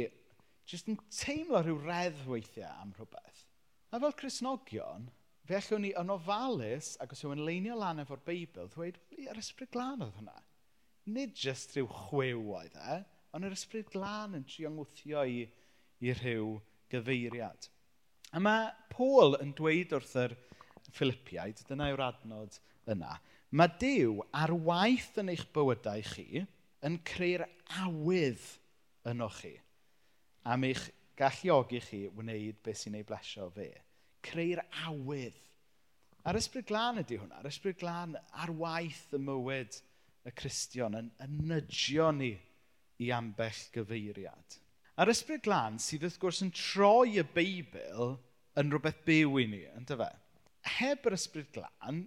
jyst 0.70 0.94
yn 0.94 1.02
teimlo 1.10 1.64
rhyw 1.64 1.82
redd 1.88 2.22
weithiau 2.30 2.70
am 2.84 2.94
rhywbeth. 2.94 3.44
A 3.90 3.98
fel 3.98 4.14
Cresnogion, 4.22 5.10
fe 5.42 5.58
allwn 5.58 5.88
ni 5.88 5.94
yn 5.98 6.14
ofalus 6.14 6.94
ac 7.02 7.18
os 7.18 7.26
yw'n 7.26 7.42
leinio 7.50 7.82
lan 7.82 8.06
efo'r 8.06 8.22
Beibl, 8.30 8.70
ddweud, 8.70 9.02
yr 9.18 9.42
ysbryd 9.42 9.74
glân 9.74 10.06
oedd 10.06 10.20
hwnna 10.22 10.38
nid 11.10 11.36
jyst 11.38 11.74
rhyw 11.74 11.88
chwew 11.90 12.40
oedd 12.56 12.76
e, 12.78 12.98
ond 13.34 13.48
yr 13.48 13.56
ysbryd 13.56 13.90
glân 13.92 14.38
yn 14.38 14.46
trio 14.48 14.70
ngwthio 14.72 15.24
i, 15.28 15.44
i 16.04 16.14
rhyw 16.16 16.56
gyfeiriad. 16.92 17.68
A 18.34 18.40
mae 18.42 18.70
Paul 18.92 19.38
yn 19.42 19.52
dweud 19.58 19.94
wrth 19.96 20.16
yr 20.24 20.36
Philippiaid, 20.94 21.62
dyna 21.68 21.90
yw'r 21.92 22.04
adnod 22.08 22.58
yna, 22.90 23.18
mae 23.54 23.76
Dyw 23.80 24.18
ar 24.34 24.52
waith 24.66 25.14
yn 25.22 25.32
eich 25.34 25.46
bywydau 25.54 26.02
chi 26.14 26.44
yn 26.84 26.98
creu'r 27.08 27.46
awydd 27.84 28.48
yno 29.10 29.28
chi 29.38 29.54
am 30.44 30.64
eich 30.68 30.84
galluogi 31.16 31.80
chi 31.80 32.02
wneud 32.12 32.60
beth 32.64 32.82
sy'n 32.82 32.98
ei 32.98 33.06
blesio 33.06 33.48
fe. 33.54 33.70
Creu'r 34.24 34.62
awydd. 34.88 35.38
A'r 36.24 36.38
ysbryd 36.40 36.68
glân 36.68 37.00
ydy 37.02 37.18
hwnna. 37.20 37.40
A'r 37.40 37.50
ysbryd 37.50 37.78
glân 37.80 38.16
ar 38.42 38.52
waith 38.60 39.12
y 39.16 39.20
mywyd 39.20 39.78
y 40.24 40.32
Cristion 40.32 40.96
yn, 40.98 41.10
yn 41.24 41.40
nydio 41.48 42.10
ni 42.16 42.32
i 43.04 43.10
ambell 43.14 43.62
gyfeiriad. 43.74 44.58
A'r 44.94 45.10
ysbryd 45.10 45.42
glân 45.44 45.80
sydd 45.82 46.06
wrth 46.06 46.20
gwrs 46.22 46.42
yn 46.44 46.52
troi 46.54 47.18
y 47.18 47.24
Beibl 47.34 48.14
yn 48.60 48.70
rhywbeth 48.70 49.02
byw 49.06 49.40
i 49.42 49.46
ni, 49.50 49.62
yn 49.74 49.88
fe? 49.90 50.10
Heb 50.78 51.08
yr 51.08 51.16
ysbryd 51.16 51.50
glân, 51.56 52.04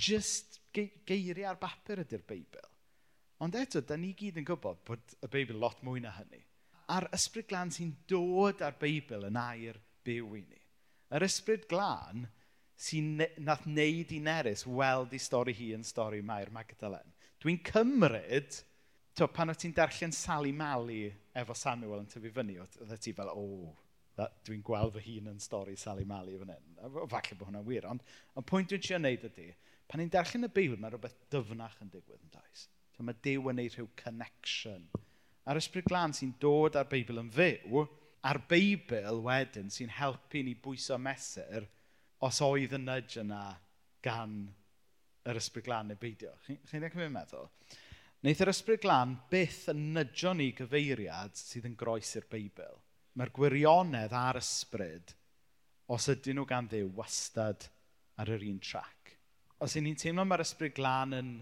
just 0.00 0.58
ge 0.72 0.88
geiriau 1.06 1.52
ar 1.52 1.60
bapur 1.60 2.00
ydy'r 2.02 2.24
Beibl. 2.26 2.64
Ond 3.44 3.56
eto, 3.58 3.82
da 3.84 3.98
ni 3.98 4.14
gyd 4.16 4.40
yn 4.40 4.48
gwybod 4.48 4.82
bod 4.88 5.16
y 5.20 5.28
Beibl 5.30 5.60
lot 5.60 5.82
mwy 5.84 6.00
na 6.02 6.14
hynny. 6.16 6.40
A'r 6.94 7.10
ysbryd 7.14 7.50
glân 7.50 7.72
sy'n 7.74 7.92
dod 8.10 8.62
ar 8.64 8.78
Beibl 8.80 9.28
yn 9.28 9.38
air 9.38 9.78
byw 10.06 10.38
i 10.38 10.42
ni. 10.46 10.60
Yr 11.12 11.26
ysbryd 11.28 11.68
glân 11.70 12.24
sy'n 12.80 13.20
nath 13.44 13.66
wneud 13.68 14.12
i 14.16 14.20
Nerys 14.24 14.64
weld 14.66 15.12
i 15.12 15.20
stori 15.20 15.54
hi 15.58 15.72
yn 15.76 15.84
stori 15.86 16.22
Mair 16.24 16.50
Magdalen. 16.54 17.11
Dwi'n 17.42 17.58
cymryd, 17.66 18.58
to, 19.18 19.26
pan 19.34 19.50
o 19.50 19.54
ti'n 19.58 19.74
darllen 19.74 20.12
Sally 20.14 20.52
Mali 20.54 21.08
efo 21.34 21.56
Samuel 21.58 22.04
yn 22.04 22.10
tyfu 22.10 22.30
fyny, 22.34 22.60
oedd 22.62 22.92
e 22.94 22.98
ti 23.02 23.14
fel, 23.16 23.32
o, 23.32 23.42
oh, 23.42 24.28
dwi'n 24.46 24.62
gweld 24.62 24.94
fy 24.94 25.02
hun 25.08 25.32
yn 25.32 25.40
stori 25.42 25.74
Sally 25.80 26.06
Mali 26.06 26.36
fan 26.38 26.52
hyn. 26.54 26.76
Falle 27.10 27.38
bod 27.38 27.48
hwnna'n 27.48 27.66
wir, 27.66 27.88
ond, 27.90 28.04
ond 28.38 28.46
pwynt 28.46 28.70
dwi'n 28.70 28.84
siarad 28.86 29.02
wneud 29.02 29.26
ydy, 29.32 29.48
pan 29.90 30.02
ni'n 30.02 30.12
darllen 30.12 30.46
y 30.46 30.52
Beibl, 30.54 30.78
mae 30.78 30.94
rhywbeth 30.94 31.18
dyfnach 31.34 31.80
yn 31.82 31.90
digwydd 31.90 32.22
yn 32.22 32.34
dais. 32.36 32.68
So, 32.94 33.02
mae 33.02 33.18
Dyw 33.24 33.40
yn 33.40 33.58
gwneud 33.58 33.76
rhyw 33.78 33.90
connection. 33.98 34.86
A'r 35.48 35.58
ysbryd 35.58 35.88
glân 35.90 36.14
sy'n 36.14 36.36
dod 36.40 36.78
â'r 36.78 36.90
Beibl 36.92 37.18
yn 37.24 37.32
fyw, 37.34 37.82
a'r 38.22 38.42
Beibl 38.46 39.22
wedyn 39.26 39.72
sy'n 39.74 39.90
helpu 39.98 40.44
ni 40.46 40.54
bwyso 40.54 41.00
mesur 41.02 41.66
os 42.22 42.38
oedd 42.46 42.76
y 42.76 42.78
nudge 42.78 43.18
yna 43.24 43.42
gan 44.06 44.44
yr 45.28 45.38
ysbryd 45.38 45.66
glân 45.66 45.90
neu 45.90 45.98
beidio. 46.00 46.32
Chi'n 46.46 46.60
chi 46.68 46.80
ddechrau 46.82 47.06
chi'n 47.06 47.14
meddwl? 47.14 47.50
Wneith 48.22 48.42
yr 48.44 48.52
ysbryd 48.52 48.82
glân 48.84 49.16
byth 49.30 49.64
yn 49.72 49.82
nydio 49.96 50.32
ni 50.38 50.48
gyfeiriad 50.58 51.38
sydd 51.38 51.68
yn 51.70 51.78
groes 51.78 52.12
i'r 52.18 52.28
Beibl. 52.30 52.76
Mae'r 53.18 53.32
gwirionedd 53.34 54.14
a'r 54.14 54.38
ysbryd, 54.40 55.14
os 55.92 56.06
ydyn 56.12 56.38
nhw 56.38 56.46
gan 56.48 56.68
ddew, 56.70 56.86
wastad 56.96 57.66
ar 58.22 58.30
yr 58.32 58.44
un 58.46 58.60
trac. 58.62 59.16
Os 59.58 59.74
ydyn 59.74 59.90
ni'n 59.90 59.98
teimlo 60.00 60.24
mae'r 60.26 60.44
ysbryd 60.46 60.76
glân 60.78 61.18
yn 61.18 61.32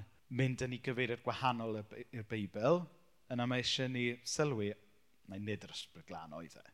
mynd 0.40 0.64
yn 0.64 0.76
ei 0.76 0.82
gyfeiriad 0.86 1.22
gwahanol 1.26 1.82
i'r 1.82 2.26
Beibl, 2.30 2.82
yna 3.30 3.46
mae 3.46 3.62
eisiau 3.62 3.90
ni 3.92 4.06
sylwi, 4.26 4.72
mae 5.28 5.42
nid 5.44 5.66
yr 5.66 5.76
ysbryd 5.76 6.08
glân 6.08 6.36
oedd 6.40 6.56
e. 6.58 6.66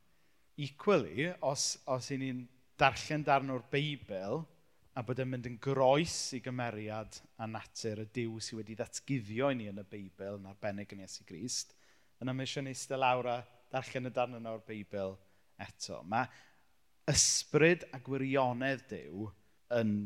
Equally, 0.66 1.32
os, 1.44 1.75
os 1.92 2.12
y'n 2.14 2.22
ni'n 2.22 2.44
darllen 2.80 3.25
darn 3.26 3.52
o'r 3.52 3.66
Beibl, 3.72 4.44
a 4.96 5.02
bod 5.04 5.20
yn 5.20 5.28
mynd 5.28 5.46
yn 5.50 5.58
groes 5.60 6.16
i 6.36 6.40
gymeriad 6.44 7.18
a 7.42 7.48
natur 7.50 8.00
y 8.00 8.08
diw 8.16 8.38
sydd 8.40 8.62
wedi 8.62 8.76
ddatguddio 8.78 9.50
i 9.52 9.58
ni 9.58 9.68
yn 9.68 9.82
y 9.82 9.84
Beibl 9.90 10.38
yn 10.38 10.48
arbennig 10.48 10.94
yn 10.96 11.02
Iesu 11.04 11.26
Grist, 11.28 11.74
yna 12.24 12.32
mae 12.32 12.48
eisiau 12.48 12.64
eistedd 12.70 13.02
lawr 13.02 13.28
a 13.28 13.38
darllen 13.72 14.08
y 14.08 14.12
darn 14.16 14.38
yna 14.38 14.54
o'r 14.56 14.64
Beibl 14.64 15.12
eto. 15.60 16.00
Mae 16.08 16.28
ysbryd 17.12 17.84
a 17.92 18.00
gwirionedd 18.02 18.86
diw 18.90 19.28
yn 19.76 19.96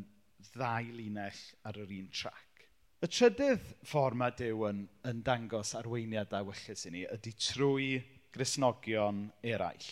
ddau 0.50 0.90
linell 0.96 1.42
ar 1.68 1.78
yr 1.78 1.92
un 2.00 2.08
trac. 2.10 2.64
Y 3.00 3.08
trydydd 3.08 3.68
ffordd 3.88 4.18
mae 4.20 4.34
Dyw 4.36 4.66
yn, 4.68 4.80
yn 5.08 5.20
dangos 5.24 5.70
arweiniad 5.78 6.34
a 6.36 6.42
wyllus 6.44 6.84
i 6.84 6.90
ni 6.92 7.06
ydy 7.08 7.32
trwy 7.38 7.92
grisnogion 8.34 9.28
eraill. 9.40 9.86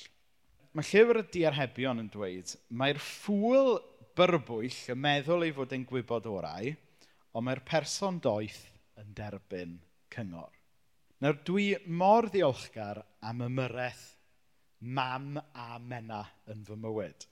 Mae 0.77 0.85
llyfr 0.85 1.23
y 1.23 1.25
diarhebion 1.33 2.03
yn 2.03 2.11
dweud, 2.13 2.53
mae'r 2.69 3.01
ffwl 3.01 3.79
byrbwyll 4.19 4.79
yn 4.95 5.01
meddwl 5.03 5.47
ei 5.47 5.55
fod 5.55 5.75
yn 5.77 5.87
gwybod 5.89 6.29
orau, 6.31 6.73
ond 7.33 7.47
mae'r 7.47 7.65
person 7.67 8.19
doeth 8.23 8.61
yn 8.99 9.13
derbyn 9.17 9.77
cyngor. 10.15 10.55
Nawr 11.23 11.39
dwi 11.47 11.73
mor 11.91 12.29
ddiolchgar 12.31 13.01
am 13.27 13.43
ymyrraeth 13.47 14.07
mam 14.81 15.37
a 15.39 15.79
mena 15.83 16.23
yn 16.51 16.65
fy 16.67 16.77
mywyd. 16.79 17.27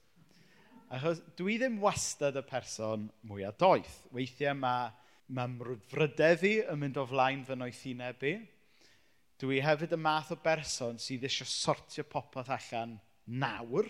Achos 0.95 1.19
dwi 1.39 1.57
ddim 1.59 1.81
wastad 1.83 2.39
y 2.39 2.43
person 2.47 3.09
mwyaf 3.27 3.59
doeth. 3.59 3.95
Weithiau 4.15 4.55
mae 4.55 4.89
mae 5.27 5.49
mrwdfrydedd 5.51 6.43
i 6.47 6.53
yn 6.71 6.79
mynd 6.79 6.99
o 7.01 7.03
flaen 7.07 7.43
fy 7.47 7.57
noethineb 7.59 8.21
i. 8.29 8.35
Dwi 9.41 9.59
hefyd 9.61 9.95
y 9.97 9.99
math 9.99 10.31
o 10.33 10.37
berson 10.43 10.99
sydd 11.01 11.25
eisiau 11.27 11.49
sortio 11.51 12.05
popeth 12.07 12.51
allan 12.55 12.95
nawr 13.27 13.89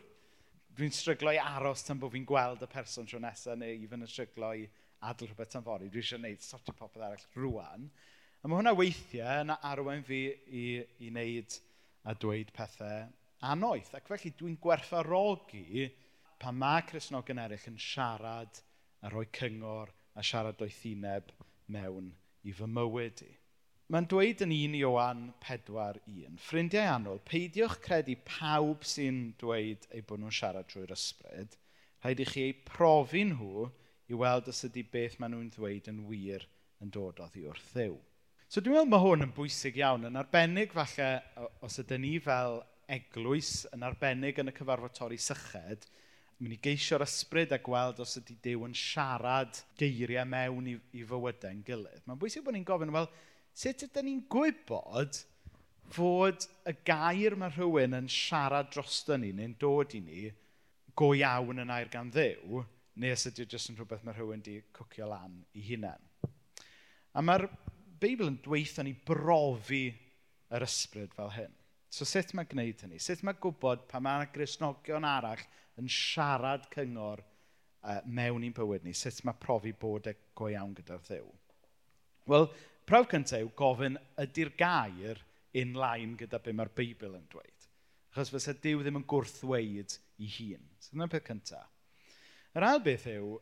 dwi'n 0.77 0.93
stryglo 0.93 1.31
i 1.33 1.39
aros 1.41 1.81
tan 1.87 1.97
bod 1.97 2.11
fi'n 2.13 2.25
gweld 2.29 2.61
y 2.61 2.67
person 2.69 3.07
tro 3.09 3.17
nesaf 3.21 3.57
neu 3.57 3.79
even 3.81 4.05
yn 4.05 4.09
stryglo 4.11 4.51
i 4.53 4.67
adl 5.09 5.25
rhywbeth 5.25 5.55
tan 5.55 5.65
fori. 5.65 5.89
Dwi 5.89 6.03
eisiau 6.03 6.19
gwneud 6.21 6.43
sorti 6.45 6.73
popeth 6.77 7.05
arall 7.07 7.23
rwan. 7.37 7.87
A 8.43 8.49
mae 8.49 8.59
hwnna 8.59 8.75
weithiau 8.77 9.41
yn 9.41 9.55
arwain 9.55 10.05
fi 10.05 10.19
i, 10.29 10.65
i 11.01 11.09
wneud 11.09 11.57
a 12.05 12.13
dweud 12.21 12.53
pethau 12.53 13.07
anoeth. 13.51 13.89
Ac 13.97 14.11
felly 14.11 14.33
dwi'n 14.37 14.59
gwerthfarogi 14.61 15.87
pan 16.37 16.61
mae 16.61 16.85
Cresnogion 16.85 17.41
eraill 17.41 17.69
yn 17.71 17.81
siarad 17.81 18.61
a 19.01 19.09
rhoi 19.09 19.25
cyngor 19.33 19.89
a 20.13 20.25
siarad 20.25 20.61
doethineb 20.61 21.33
mewn 21.73 22.13
i 22.45 22.53
fy 22.53 22.69
mywyd 22.69 23.25
i. 23.25 23.33
Mae'n 23.87 24.03
dweud 24.11 24.41
yn 24.43 24.51
1 24.51 24.73
Iowan 24.81 25.19
4.1, 25.45 26.33
Ffrindiau 26.43 26.89
annwyl, 26.91 27.21
peidiwch 27.23 27.77
credu 27.85 28.17
pawb 28.27 28.81
sy'n 28.83 29.21
dweud 29.39 29.85
eu 29.95 30.01
bod 30.09 30.19
nhw'n 30.19 30.33
siarad 30.35 30.67
drwy'r 30.67 30.91
ysbryd. 30.91 31.53
Rhaid 32.03 32.19
i 32.19 32.25
chi 32.27 32.43
ei 32.49 32.55
profi 32.67 33.21
nhw 33.29 33.69
i 34.11 34.17
weld 34.19 34.49
os 34.51 34.59
ydy 34.67 34.83
beth 34.91 35.15
maen 35.21 35.31
nhw'n 35.37 35.53
dweud 35.55 35.87
yn 35.87 36.01
wir 36.09 36.43
yn 36.83 36.91
dod 36.91 37.21
oddi 37.23 37.45
wrth 37.47 37.69
ddew. 37.77 37.95
So 38.51 38.59
dwi'n 38.59 38.75
meddwl 38.75 38.91
mae 38.91 39.05
hwn 39.05 39.23
yn 39.29 39.31
bwysig 39.39 39.79
iawn, 39.79 40.09
yn 40.11 40.19
arbennig 40.19 40.75
falle 40.75 41.07
os 41.63 41.79
ydyn 41.79 42.03
ni 42.03 42.17
fel 42.27 42.59
eglwys, 42.91 43.53
yn 43.71 43.87
arbennig 43.87 44.43
yn 44.43 44.51
y 44.51 44.55
cyfarfod 44.59 44.97
torri 44.99 45.21
syched, 45.29 45.87
mynd 46.43 46.57
i 46.57 46.59
geisio'r 46.67 47.07
ysbryd 47.07 47.55
a 47.55 47.61
gweld 47.63 48.03
os 48.03 48.19
ydy 48.19 48.35
Dyw 48.43 48.67
yn 48.67 48.75
siarad 48.75 49.63
geiriau 49.79 50.27
mewn 50.27 50.69
i, 50.73 50.77
i 50.91 51.07
fywydau'n 51.07 51.63
gilydd. 51.71 52.03
Mae'n 52.03 52.19
bwysig 52.19 52.43
bod 52.43 52.59
ni'n 52.59 52.67
gofyn, 52.67 52.91
wel, 52.99 53.07
Sut 53.57 53.81
ydym 53.87 54.05
ni'n 54.05 54.19
gwybod 54.29 55.17
fod 55.95 56.43
y 56.69 56.73
gair 56.85 57.33
mae 57.41 57.49
rhywun 57.55 57.97
yn 57.97 58.09
siarad 58.11 58.67
drosto 58.73 59.15
ni 59.17 59.31
neu'n 59.33 59.55
dod 59.57 59.95
i 59.97 60.01
ni 60.03 60.27
go 60.97 61.13
iawn 61.17 61.63
yn 61.63 61.73
air 61.73 61.89
gan 61.89 62.11
ddew, 62.13 62.61
neu 63.01 63.15
os 63.15 63.25
ydy 63.29 63.47
jyst 63.49 63.71
yn 63.71 63.79
rhywbeth 63.79 64.03
mae 64.05 64.13
rhywun 64.13 64.43
wedi 64.43 64.59
cwcio 64.77 65.09
lan 65.09 65.39
i 65.57 65.63
hunain. 65.71 66.05
A 67.17 67.23
mae'r 67.25 67.47
Beibl 67.97 68.29
yn 68.29 68.37
dweithio 68.45 68.85
ni 68.85 68.93
brofi 68.93 69.87
yr 70.53 70.67
ysbryd 70.67 71.17
fel 71.17 71.33
hyn. 71.33 71.57
So 71.89 72.05
sut 72.05 72.35
mae 72.37 72.45
gwneud 72.49 72.85
hynny? 72.85 73.01
Sut 73.01 73.25
mae 73.25 73.41
gwybod 73.41 73.87
pa 73.89 73.97
mae 74.03 74.29
grisnogion 74.37 75.07
arall 75.07 75.41
yn 75.81 75.89
siarad 75.89 76.69
cyngor 76.73 77.25
uh, 77.25 78.01
mewn 78.05 78.45
i'n 78.45 78.53
bywyd 78.53 78.85
ni? 78.85 78.93
Sut 78.93 79.23
mae 79.25 79.41
profi 79.41 79.73
bod 79.73 80.11
e 80.11 80.17
go 80.37 80.53
iawn 80.53 80.77
gyda'r 80.77 81.01
ddew? 81.09 81.31
Wel, 82.29 82.51
Prawf 82.87 83.09
cyntaf 83.11 83.43
yw 83.43 83.49
gofyn 83.59 83.97
ydy'r 84.23 84.53
gair 84.59 85.19
in 85.59 85.73
line 85.75 86.15
gyda 86.19 86.39
be 86.43 86.53
mae'r 86.55 86.71
Beibl 86.77 87.17
yn 87.17 87.25
dweud. 87.31 87.65
Achos 88.13 88.31
fysa 88.31 88.55
Dyw 88.55 88.79
ddim 88.81 89.01
yn 89.01 89.07
gwrthweud 89.11 89.97
i 90.23 90.29
hun. 90.37 90.63
So 90.79 90.93
dyna'r 90.93 91.11
peth 91.11 91.27
cyntaf. 91.27 91.67
Yr 92.55 92.65
ail 92.69 92.79
beth 92.85 93.09
yw, 93.11 93.35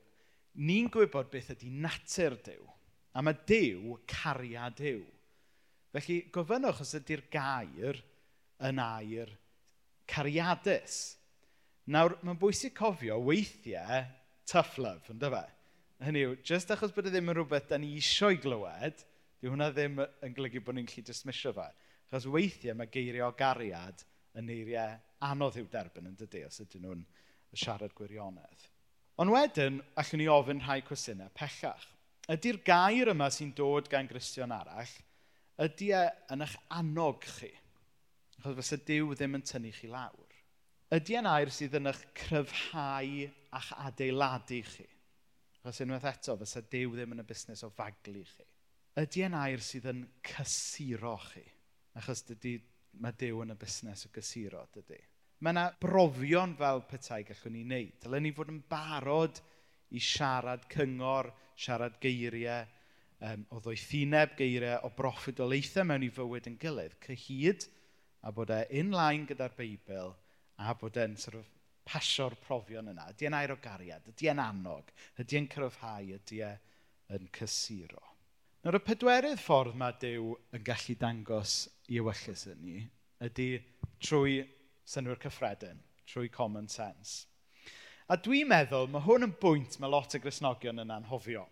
ni'n 0.66 0.90
gwybod 0.92 1.30
beth 1.32 1.54
ydy 1.54 1.70
natur 1.86 2.40
Dyw. 2.48 2.66
A 3.14 3.22
mae 3.22 3.38
Dyw 3.48 4.00
cariad 4.10 4.80
Dyw. 4.82 5.06
Felly 5.94 6.20
gofynnwch 6.34 6.82
os 6.84 6.98
ydy'r 6.98 7.28
gair 7.32 8.02
yn 8.66 8.82
air 8.82 9.30
cariadus. 10.10 11.16
Nawr, 11.94 12.18
mae'n 12.26 12.42
bwysig 12.42 12.74
cofio 12.76 13.22
weithiau 13.22 14.08
tough 14.50 14.80
love, 14.82 15.06
ynddo 15.14 15.30
fe? 15.38 15.46
Hynny 16.04 16.26
yw, 16.26 16.38
jyst 16.46 16.74
achos 16.74 16.92
bod 16.96 17.08
e 17.08 17.14
ddim 17.14 17.30
yn 17.30 17.38
rhywbeth 17.38 17.70
da 17.70 17.78
ni 17.80 17.94
eisiau 17.96 18.36
glywed, 18.42 19.06
Dyw 19.46 19.52
hwnna 19.54 19.68
ddim 19.70 20.00
yn 20.02 20.34
golygu 20.34 20.58
bod 20.66 20.74
ni'n 20.74 20.88
gallu 20.90 21.04
dismisio 21.06 21.52
fe. 21.54 21.68
Chos 22.10 22.24
weithiau 22.34 22.74
mae 22.74 22.90
geiriau 22.90 23.28
o 23.28 23.34
gariad 23.38 24.00
yn 24.42 24.48
eiriau 24.50 24.96
anodd 25.28 25.60
i'w 25.62 25.68
derbyn 25.70 26.08
yn 26.10 26.16
dydy 26.18 26.40
os 26.48 26.64
ydyn 26.64 26.82
nhw'n 26.82 27.04
siarad 27.54 27.94
gwirionedd. 27.94 28.64
Ond 29.22 29.30
wedyn, 29.36 29.78
allwn 30.02 30.22
ni 30.24 30.26
ofyn 30.34 30.64
rhai 30.64 30.80
cwestiynau 30.88 31.30
pellach. 31.38 31.86
Ydy'r 32.34 32.58
gair 32.66 33.12
yma 33.14 33.28
sy'n 33.30 33.52
dod 33.60 33.92
gan 33.92 34.10
Gristion 34.10 34.56
arall, 34.56 34.96
ydy 35.62 35.92
e 35.94 36.02
yn 36.34 36.48
eich 36.48 36.58
annog 36.80 37.30
chi? 37.36 37.52
Chos 38.40 38.58
fysa 38.64 38.82
Dyw 38.90 39.14
ddim 39.14 39.38
yn 39.38 39.46
tynnu 39.46 39.76
chi 39.78 39.92
lawr. 39.94 40.42
Ydy 40.98 41.20
e'n 41.22 41.30
air 41.36 41.54
sydd 41.54 41.78
yn 41.78 41.94
eich 41.94 42.02
cryfhau 42.18 43.30
a'ch 43.62 43.72
adeiladu 43.86 44.64
chi? 44.74 44.90
Chos 45.62 45.86
unwaith 45.86 46.10
eto, 46.16 46.40
fysa 46.42 46.66
Dyw 46.66 46.98
ddim 46.98 47.14
yn 47.14 47.22
y 47.28 47.30
busnes 47.30 47.62
o 47.62 47.70
faglu 47.78 48.26
chi 48.34 48.50
ydy 49.02 49.26
e'n 49.26 49.36
air 49.38 49.64
sydd 49.64 49.90
yn 49.92 50.06
cysuro 50.24 51.18
chi. 51.28 51.44
Achos 52.00 52.24
dydy, 52.28 52.56
mae 53.04 53.16
Dyw 53.20 53.42
yn 53.44 53.54
y 53.56 53.58
busnes 53.60 54.06
o 54.08 54.12
gysuro, 54.16 54.64
dydy. 54.76 55.00
Mae 55.44 55.52
yna 55.52 55.66
brofion 55.82 56.56
fel 56.60 56.82
petai 56.88 57.24
gallwn 57.28 57.58
ni 57.58 57.64
wneud. 57.66 57.98
Dylen 58.04 58.24
ni 58.24 58.32
fod 58.36 58.52
yn 58.54 58.62
barod 58.72 59.42
i 59.96 60.02
siarad 60.02 60.64
cyngor, 60.72 61.30
siarad 61.60 62.00
geiriau, 62.04 62.64
um, 63.28 63.44
o 63.52 63.60
ddoethineb 63.64 64.38
geiriau, 64.40 64.80
o 64.88 64.94
broffidolaethau 64.96 65.88
mewn 65.92 66.08
i 66.08 66.12
fywyd 66.16 66.50
yn 66.52 66.58
gilydd, 66.62 66.96
cyhyd, 67.04 67.68
a 68.26 68.32
bod 68.36 68.56
e 68.56 68.64
in-line 68.80 69.28
gyda'r 69.30 69.54
Beibl, 69.60 70.16
a 70.64 70.74
bod 70.80 70.98
e'n 71.04 71.20
sort 71.20 71.42
of 71.42 71.52
pasio'r 71.86 72.40
profion 72.48 72.90
yna. 72.96 73.12
Ydy 73.12 73.28
e'n 73.28 73.38
air 73.38 73.54
o 73.54 73.60
gariad, 73.62 74.08
ydy 74.16 74.32
e'n 74.32 74.42
annog, 74.42 74.90
ydy 75.22 75.42
e'n 75.42 75.52
cryfhau, 75.52 76.16
ydy 76.16 76.42
e'n 76.48 77.32
cysuro. 77.36 78.15
Nawr 78.66 78.80
y 78.80 78.82
pedwerydd 78.82 79.38
ffordd 79.38 79.76
mae 79.78 79.94
Dyw 80.02 80.32
yn 80.58 80.64
gallu 80.66 80.96
dangos 80.98 81.52
i 81.86 82.00
ewyllus 82.02 82.48
yn 82.50 82.64
ni 82.66 82.80
ydy 83.22 83.60
trwy 84.02 84.40
synwyr 84.90 85.20
cyffredin, 85.22 85.84
trwy 86.10 86.32
common 86.34 86.66
sense. 86.66 87.28
A 88.10 88.18
dwi'n 88.18 88.50
meddwl 88.50 88.90
mae 88.90 89.06
hwn 89.06 89.28
yn 89.28 89.36
bwynt 89.44 89.78
mae 89.78 89.94
lot 89.94 90.18
o 90.18 90.22
grisnogion 90.24 90.82
yn 90.82 90.94
anhofio. 90.96 91.44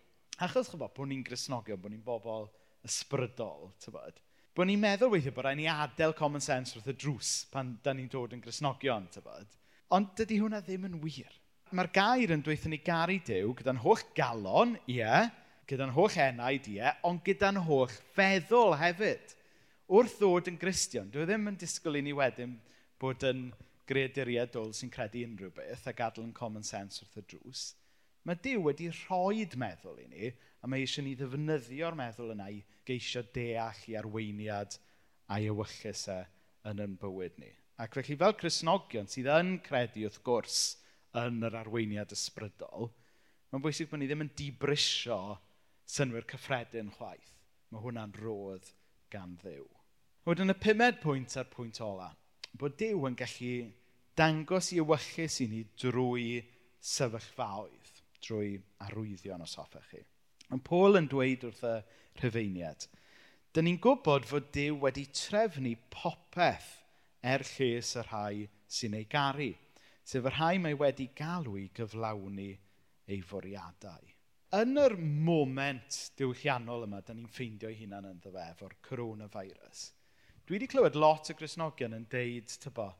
Achos 0.42 0.72
chybod, 0.72 0.90
bod 0.96 1.12
ni'n 1.12 1.22
grisnogion, 1.28 1.78
bod 1.84 1.94
ni'n 1.94 2.02
bobl 2.02 2.48
ysbrydol, 2.90 3.70
tybod. 3.86 4.18
Bod 4.50 4.72
ni'n 4.72 4.82
meddwl 4.82 5.14
weithio 5.14 5.36
bod 5.38 5.46
rhaid 5.46 5.62
ni 5.62 5.70
adael 5.70 6.16
common 6.18 6.42
sense 6.42 6.74
wrth 6.74 6.90
y 6.90 6.96
drws 6.98 7.32
pan 7.54 7.76
da 7.86 7.94
ni'n 7.94 8.10
dod 8.10 8.34
yn 8.34 8.42
grisnogion, 8.42 9.06
tybod. 9.14 9.54
Ond 9.94 10.10
dydy 10.18 10.42
hwnna 10.42 10.64
ddim 10.66 10.90
yn 10.90 10.98
wir. 11.06 11.30
Mae'r 11.70 11.94
gair 11.94 12.34
yn 12.34 12.42
dweithio 12.42 12.74
ni 12.74 12.82
garu 12.82 13.22
Dyw 13.30 13.54
gyda'n 13.62 13.84
holl 13.86 14.02
galon, 14.18 14.74
ie, 14.88 14.98
yeah, 14.98 15.30
gyda'n 15.68 15.94
holl 15.96 16.18
enaid, 16.20 16.66
ie, 16.68 16.90
ond 17.08 17.22
gyda'n 17.24 17.60
holl 17.66 17.92
feddwl 18.16 18.76
hefyd. 18.80 19.34
Wrth 19.94 20.18
ddod 20.20 20.50
yn 20.50 20.58
Gristion, 20.60 21.10
dwi 21.12 21.24
e 21.24 21.28
ddim 21.28 21.50
yn 21.50 21.60
disgwyl 21.60 22.00
i 22.00 22.02
ni 22.04 22.14
wedyn 22.16 22.56
bod 23.00 23.24
yn 23.28 23.46
greaduriadol 23.88 24.72
sy'n 24.76 24.92
credu 24.92 25.24
unrhyw 25.26 25.52
beth 25.56 25.88
a 25.90 25.92
gadael 25.96 26.28
yn 26.28 26.36
common 26.36 26.64
sense 26.64 27.02
wrth 27.02 27.20
y 27.20 27.24
drws. 27.32 27.64
Mae 28.24 28.40
Dyw 28.40 28.62
wedi 28.64 28.88
rhoi'r 28.88 29.56
meddwl 29.60 30.00
i 30.00 30.06
ni, 30.08 30.30
a 30.64 30.68
mae 30.68 30.84
eisiau 30.84 31.04
ni 31.04 31.12
ddefnyddio'r 31.20 31.96
meddwl 31.98 32.32
yna 32.32 32.48
i 32.52 32.62
geisio 32.88 33.20
deall 33.36 33.82
i 33.90 33.98
arweiniad 34.00 34.78
a'i 35.34 35.50
ewyllus 35.52 36.06
e 36.12 36.22
yn 36.70 36.80
yn 36.86 36.96
bywyd 37.00 37.36
ni. 37.42 37.50
Ac 37.80 37.98
felly 37.98 38.16
fel 38.20 38.36
Cresnogion 38.40 39.10
sydd 39.12 39.28
yn 39.34 39.58
credu 39.66 40.06
wrth 40.08 40.22
gwrs 40.24 40.60
yn 41.20 41.44
yr 41.44 41.58
arweiniad 41.60 42.14
ysbrydol, 42.16 42.88
mae'n 43.52 43.64
bwysig 43.64 43.90
bod 43.90 44.00
ni 44.00 44.08
ddim 44.08 44.24
yn 44.24 44.32
dibrisio 44.38 45.18
synwyr 45.90 46.26
cyffredin 46.30 46.92
chwaith. 46.96 47.32
Mae 47.70 47.82
hwnna'n 47.82 48.14
rodd 48.22 48.68
gan 49.12 49.36
ddew. 49.40 49.64
Wedyn 50.24 50.54
y 50.54 50.56
pumed 50.56 51.00
pwynt 51.02 51.36
a'r 51.36 51.48
pwynt 51.52 51.80
ola, 51.84 52.08
bod 52.56 52.78
Dyw 52.80 53.02
yn 53.08 53.16
gallu 53.18 53.56
dangos 54.16 54.70
i 54.72 54.78
ewyllus 54.80 55.40
i 55.44 55.48
ni 55.50 55.64
drwy 55.80 56.38
sefyllfaoedd, 56.84 57.90
drwy 58.24 58.54
arwyddion 58.86 59.44
os 59.44 59.56
hoffech 59.60 59.90
chi. 59.90 60.00
Yn 60.54 60.62
Paul 60.64 61.00
yn 61.00 61.10
dweud 61.10 61.44
wrth 61.48 61.64
y 61.68 61.74
rhyfeiniad, 62.20 62.86
dyn 63.52 63.68
ni'n 63.68 63.82
gwybod 63.82 64.28
fod 64.30 64.48
Dyw 64.54 64.78
wedi 64.86 65.04
trefnu 65.12 65.74
popeth 65.92 66.72
er 67.34 67.44
lles 67.54 67.94
y 67.98 68.06
rhai 68.06 68.48
sy'n 68.78 68.96
ei 69.00 69.08
garu, 69.10 69.50
sef 70.04 70.24
y 70.24 70.34
rhai 70.34 70.56
mae 70.62 70.78
wedi 70.78 71.10
galw 71.16 71.56
i 71.60 71.68
gyflawni 71.76 72.50
ei 73.08 73.20
fwriadau 73.24 74.13
yn 74.54 74.78
yr 74.78 74.94
moment 74.98 75.96
diwylliannol 76.18 76.86
yma, 76.86 77.00
da 77.02 77.14
ni'n 77.14 77.30
ffeindio 77.30 77.70
ei 77.70 77.78
hunan 77.80 78.06
yn 78.10 78.20
ddefa 78.22 78.50
efo'r 78.52 78.76
coronavirus, 78.86 79.86
dwi 80.44 80.58
wedi 80.58 80.68
clywed 80.70 80.98
lot 81.00 81.30
o 81.32 81.36
Grisnogion 81.38 81.96
yn 81.96 82.06
deud, 82.12 82.54
tybo, 82.62 82.92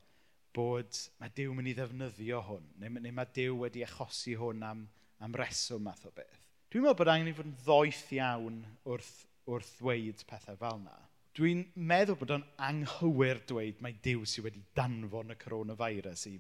bod 0.55 0.99
mae 1.21 1.33
Dyw 1.35 1.55
mynd 1.55 1.71
i 1.71 1.75
ddefnyddio 1.77 2.41
hwn, 2.49 2.67
neu, 2.83 2.97
neu 3.03 3.15
mae 3.15 3.31
Dyw 3.37 3.59
wedi 3.61 3.85
achosi 3.87 4.37
hwn 4.39 4.65
am, 4.67 4.87
am 5.23 5.37
reswm 5.39 5.87
math 5.87 6.07
o 6.09 6.13
beth. 6.15 6.43
Dwi'n 6.71 6.87
meddwl 6.87 6.99
bod 6.99 7.13
angen 7.13 7.31
i 7.31 7.37
fod 7.37 7.51
yn 7.51 7.57
ddoeth 7.63 8.07
iawn 8.17 8.61
wrth, 8.91 9.15
wrth 9.51 9.77
ddweud 9.79 10.25
pethau 10.31 10.59
fel 10.59 10.81
yna. 10.81 10.97
Dwi'n 11.39 11.65
meddwl 11.91 12.19
bod 12.19 12.35
o'n 12.35 12.49
anghywir 12.71 13.43
dweud 13.51 13.83
mae 13.83 13.95
Dyw 14.03 14.27
sydd 14.27 14.49
wedi 14.49 14.63
danfon 14.79 15.35
y 15.35 15.39
coronavirus 15.39 16.29
i 16.31 16.37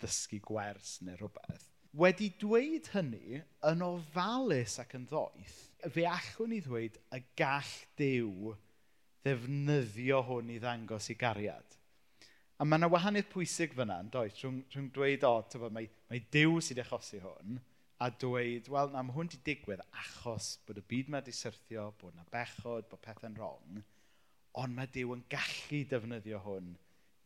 ddysgu 0.00 0.40
gwers 0.44 0.98
neu 1.04 1.20
rhywbeth 1.20 1.68
wedi 1.94 2.30
dweud 2.40 2.88
hynny 2.94 3.40
yn 3.70 3.82
ofalus 3.86 4.80
ac 4.82 4.96
yn 4.98 5.06
ddoeth, 5.10 5.58
fe 5.94 6.06
allwn 6.10 6.50
ni 6.50 6.60
ddweud 6.64 6.96
y 7.14 7.20
gall 7.38 7.74
Dyw 8.00 8.54
ddefnyddio 9.24 10.20
hwn 10.28 10.50
i 10.52 10.58
ddangos 10.62 11.10
i 11.12 11.16
gariad. 11.20 11.76
A 12.58 12.66
mae 12.66 12.80
yna 12.80 12.90
wahaniaeth 12.90 13.30
pwysig 13.32 13.74
fyna, 13.78 14.00
yn 14.02 14.10
does, 14.14 14.34
rhwng, 14.40 14.60
rhwng 14.74 14.90
dweud, 14.94 15.26
o, 15.26 15.38
tyfa, 15.50 15.70
mae, 15.74 15.88
mae 16.10 16.22
Dyw 16.34 16.58
sydd 16.58 16.80
wedi 16.80 16.84
achosi 16.84 17.20
hwn, 17.22 17.58
a 18.02 18.08
dweud, 18.22 18.70
wel, 18.74 18.90
na, 18.92 19.02
mae 19.06 19.16
hwn 19.16 19.30
wedi 19.30 19.42
digwydd 19.46 19.82
achos 20.02 20.54
bod 20.66 20.80
y 20.82 20.84
byd 20.90 21.10
mae 21.10 21.22
wedi 21.22 21.34
syrthio, 21.34 21.88
bod 22.00 22.14
yna 22.14 22.26
bechod, 22.34 22.88
bod 22.90 23.02
pethau'n 23.06 23.38
wrong, 23.38 23.82
ond 24.62 24.76
mae 24.76 24.90
Dyw 24.94 25.14
yn 25.16 25.24
gallu 25.30 25.82
defnyddio 25.90 26.42
hwn 26.46 26.74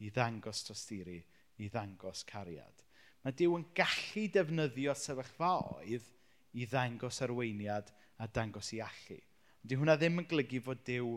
i 0.04 0.12
ddangos 0.12 0.64
tosturi, 0.68 1.22
i 1.58 1.68
ddangos 1.72 2.24
cariad 2.28 2.87
mae 3.24 3.34
Dyw 3.38 3.56
yn 3.58 3.66
gallu 3.76 4.26
defnyddio 4.34 4.94
sefyllfaoedd 4.96 6.06
i 6.58 6.66
ddangos 6.68 7.22
arweiniad 7.26 7.90
a 8.18 8.28
dangos 8.34 8.72
i 8.74 8.80
allu. 8.84 9.18
Ond 9.62 9.72
dyw 9.72 9.80
hwnna 9.82 9.96
ddim 9.98 10.22
yn 10.22 10.28
golygu 10.30 10.62
fod 10.64 10.84
Dyw 10.86 11.16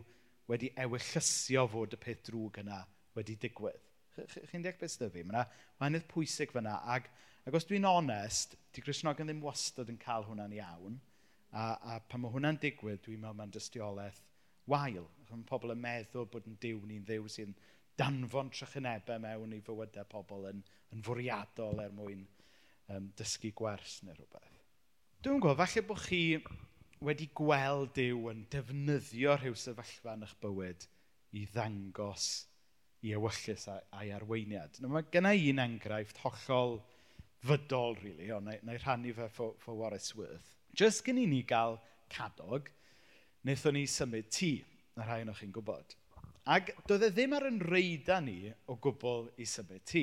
wedi 0.51 0.71
ewyllysio 0.83 1.67
fod 1.71 1.95
y 1.95 1.99
peth 2.01 2.25
drwg 2.27 2.59
yna 2.63 2.81
wedi 3.17 3.37
digwydd. 3.39 3.87
Chi'n 4.49 4.65
deall 4.65 4.79
beth 4.79 4.93
sydd 4.95 5.13
fi? 5.13 5.23
Mae 5.23 5.37
yna 5.37 5.45
wahaniaeth 5.79 6.09
pwysig 6.11 6.51
fyna. 6.55 6.75
Ac, 6.95 7.07
ac 7.47 7.57
os 7.57 7.67
dwi'n 7.69 7.87
onest, 7.87 8.57
di 8.73 8.83
Gristnogion 8.83 9.29
ddim 9.29 9.43
wastad 9.45 9.91
yn 9.93 9.99
cael 10.01 10.27
hwnna'n 10.27 10.57
iawn. 10.57 10.99
A, 11.51 11.63
a 11.95 11.99
pan 12.07 12.23
mae 12.23 12.33
hwnna'n 12.33 12.59
digwydd, 12.63 13.01
dwi'n 13.05 13.21
meddwl 13.21 13.39
mae'n 13.39 13.55
dystiolaeth 13.55 14.21
wael. 14.71 15.07
Mae 15.29 15.47
pobl 15.47 15.73
yn 15.75 15.81
meddwl 15.83 16.27
bod 16.31 16.49
yn 16.49 16.59
diw 16.63 16.81
ni'n 16.87 17.05
ddiw 17.07 17.27
sy'n 17.31 17.55
danfon 18.01 18.51
trychinebau 18.53 19.21
mewn 19.21 19.55
i 19.57 19.61
fywydau 19.65 20.09
pobl 20.09 20.49
yn, 20.49 20.63
yn 20.95 21.05
fwriadol 21.05 21.83
er 21.85 21.93
mwyn 21.95 22.25
um, 22.89 23.11
dysgu 23.17 23.53
gwers 23.57 24.01
neu 24.05 24.17
rhywbeth. 24.17 24.59
Dwi'n 25.21 25.41
gwybod, 25.41 25.59
falle 25.61 25.85
bod 25.85 26.01
chi 26.07 26.21
wedi 27.05 27.27
gweld 27.37 27.93
Dyw 27.97 28.29
yn 28.31 28.45
defnyddio 28.53 29.35
rhyw 29.37 29.57
sefyllfa 29.57 30.15
yn 30.17 30.25
eich 30.25 30.33
bywyd 30.41 30.87
i 31.37 31.45
ddangos 31.49 32.27
i 33.01 33.13
ewyllus 33.17 33.67
a'i 33.73 34.11
arweiniad. 34.13 34.77
No, 34.81 34.91
mae 34.93 35.07
genna 35.13 35.31
i 35.33 35.47
un 35.49 35.61
enghraifft 35.63 36.21
hollol 36.21 36.79
fydol, 37.45 37.97
really, 38.03 38.29
o, 38.33 38.37
na, 38.43 38.57
neu 38.65 38.77
rhannu 38.81 39.15
fe 39.17 39.29
for, 39.33 39.55
for 39.61 39.77
what 39.77 39.93
it's 39.97 40.13
worth. 40.17 40.51
Just 40.77 41.05
gen 41.05 41.21
i 41.21 41.25
ni 41.29 41.41
gael 41.47 41.79
cadog, 42.13 42.69
wnaethon 43.41 43.77
ni 43.77 43.87
symud 43.89 44.29
tŷ, 44.29 44.51
na 44.97 45.07
rhai 45.07 45.23
o'ch 45.25 45.41
chi'n 45.41 45.55
gwybod. 45.55 45.97
Ac 46.49 46.71
doedd 46.89 47.03
e 47.05 47.11
ddim 47.13 47.35
ar 47.37 47.45
yn 47.45 47.59
reida 47.61 48.17
ni 48.23 48.49
o 48.65 48.73
gwbl 48.81 49.27
i 49.37 49.45
symud 49.45 49.83
tŷ. 49.85 50.01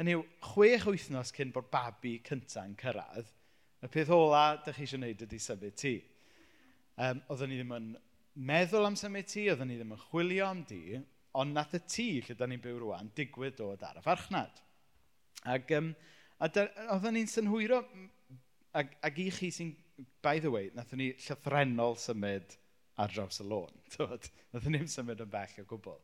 Hynny 0.00 0.16
yw, 0.16 0.24
chwech 0.48 0.88
wythnos 0.88 1.30
cyn 1.36 1.52
bod 1.54 1.68
babi 1.70 2.16
cyntaf 2.26 2.72
cyrraedd, 2.80 3.28
y 3.82 3.90
peth 3.92 4.10
ola 4.10 4.56
ydych 4.56 4.80
chi 4.80 4.86
eisiau 4.88 4.98
gwneud 4.98 5.22
ydy 5.28 5.38
symud 5.38 5.76
tŷ. 5.78 5.92
Um, 6.98 7.20
oedden 7.30 7.52
ni 7.52 7.60
ddim 7.60 7.74
yn 7.76 7.86
meddwl 8.50 8.88
am 8.88 8.98
symud 8.98 9.28
tŷ, 9.30 9.44
oedden 9.52 9.70
ni 9.70 9.78
ddim 9.78 9.94
yn 9.94 10.02
chwilio 10.08 10.48
am 10.48 10.64
di, 10.66 10.98
ond 11.38 11.54
nath 11.54 11.76
y 11.78 11.82
tŷ 11.94 12.08
lle 12.26 12.36
da 12.40 12.48
ni'n 12.50 12.64
byw 12.64 12.80
rwan 12.82 13.12
digwydd 13.14 13.60
dod 13.60 13.86
ar 13.86 14.00
y 14.00 14.02
farchnad. 14.02 14.58
Ac 15.46 15.70
um, 15.78 15.92
a 16.42 16.50
da, 16.50 16.66
oedden 16.96 17.14
ni'n 17.20 17.30
synhwyro, 17.30 17.84
ac, 18.74 18.98
ac 18.98 19.22
i 19.22 19.30
chi 19.30 19.52
sy'n, 19.54 19.70
by 20.26 20.42
the 20.42 20.50
way, 20.50 20.72
nath 20.74 20.90
ni 20.98 21.12
llythrenol 21.22 21.94
symud 22.02 22.58
ar 23.00 23.12
draws 23.12 23.40
y 23.40 23.46
lôn. 23.48 23.82
Nath 24.52 24.68
ni'n 24.68 24.90
symud 24.90 25.22
yn 25.24 25.32
bell 25.32 25.58
o 25.62 25.66
gwbl. 25.70 26.00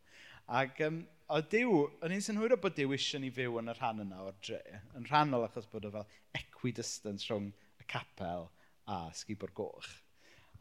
Ac 0.58 0.80
um, 0.86 1.02
o 1.28 1.40
Dyw, 1.52 1.72
o'n 2.04 2.14
i'n 2.14 2.24
synhwyr 2.24 2.54
o 2.56 2.60
bod 2.60 2.76
Dyw 2.78 2.94
eisiau 2.96 3.20
ni 3.20 3.28
fyw 3.34 3.58
yn 3.60 3.68
y 3.68 3.76
rhan 3.76 4.04
yna 4.06 4.22
o'r 4.24 4.36
dre, 4.40 4.62
yn 4.96 5.08
rhannol 5.10 5.44
achos 5.44 5.68
bod 5.68 5.84
o 5.84 5.92
fel 5.92 6.06
equidistance 6.38 7.28
rhwng 7.28 7.50
y 7.52 7.88
capel 7.92 8.48
a 8.88 9.02
sgibor 9.16 9.52
goch. 9.56 9.90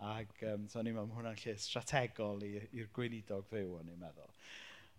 Ac 0.03 0.43
um, 0.51 0.67
so 0.69 0.81
o'n 0.81 0.89
i'n 0.91 0.97
meddwl, 0.97 1.15
hwnna'n 1.15 1.39
lle 1.39 1.55
strategol 1.61 2.43
i'r 2.45 2.91
gweinidog 2.93 3.47
fyw, 3.49 3.77
o'n 3.79 3.93
i'n 3.93 4.01
meddwl. 4.01 4.33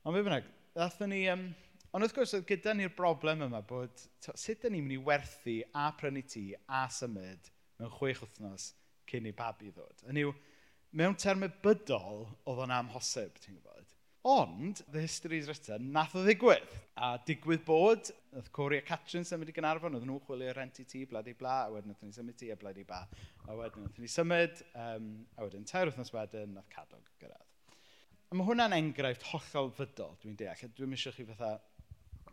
Ond 0.04 0.16
fe 0.16 0.24
bynnag, 0.24 0.48
ddathon 0.74 1.12
ni... 1.12 1.22
Um, 1.30 1.50
ond 1.92 2.04
wrth 2.04 2.16
gwrs, 2.16 2.34
oedd 2.36 2.48
gyda 2.48 2.74
ni'r 2.76 2.96
broblem 2.96 3.44
yma 3.46 3.60
bod 3.64 3.92
to, 4.24 4.32
sut 4.36 4.64
da 4.64 4.72
ni'n 4.72 4.84
mynd 4.84 4.96
i 4.96 5.04
werthu 5.04 5.60
a 5.76 5.86
prynu 5.96 6.24
ti 6.28 6.50
a 6.80 6.82
symud 6.92 7.52
mewn 7.78 7.92
chwech 7.94 8.20
wythnos 8.24 8.72
cyn 9.08 9.28
i 9.28 9.32
babi 9.36 9.70
ddod. 9.72 10.04
Yn 10.10 10.20
yw, 10.24 10.32
mewn 10.96 11.16
termau 11.20 11.50
bydol, 11.64 12.26
oedd 12.48 12.62
o'n 12.64 12.74
amhosib, 12.78 13.36
ti'n 13.42 13.58
gwybod. 13.58 13.94
Ond, 14.28 14.82
the 14.92 15.00
history 15.00 15.38
is 15.38 15.48
written, 15.48 15.90
nath 15.94 16.16
o 16.18 16.22
ddigwydd. 16.24 16.72
A 17.00 17.14
digwydd 17.24 17.62
bod, 17.64 18.10
oedd 18.36 18.50
Corey 18.52 18.82
a 18.82 18.84
Catrin 18.84 19.24
symud 19.24 19.48
i 19.48 19.54
Gynarfon, 19.56 19.94
oedd 19.96 20.06
nhw'n 20.08 20.24
chwilio 20.26 20.52
rent 20.56 20.80
i 20.82 20.86
ti, 20.88 21.04
blad 21.08 21.30
i 21.30 21.36
bla, 21.38 21.60
a 21.66 21.72
wedyn 21.72 21.94
oedd 21.94 22.02
ni 22.04 22.16
symud 22.16 22.36
ti, 22.40 22.50
a 22.52 22.58
blad 22.60 22.80
i 22.80 22.84
ba. 22.88 23.04
A 23.46 23.56
wedyn 23.56 23.86
oedd 23.86 24.00
ni 24.02 24.10
symud, 24.12 24.60
um, 24.74 25.12
a 25.36 25.46
wedyn 25.46 25.68
tair 25.68 25.88
wythnos 25.88 26.12
wedyn, 26.12 26.56
nath 26.58 26.68
Cadog 26.74 27.08
gyrraedd. 27.22 27.46
A 28.28 28.36
mae 28.36 28.44
hwnna'n 28.44 28.76
enghraifft 28.76 29.30
hollol 29.30 29.70
fydol, 29.78 30.16
dwi'n 30.20 30.36
deall. 30.36 30.72
Dwi'n 30.76 30.92
mysio 30.92 31.14
chi 31.16 31.24
fatha 31.28 31.54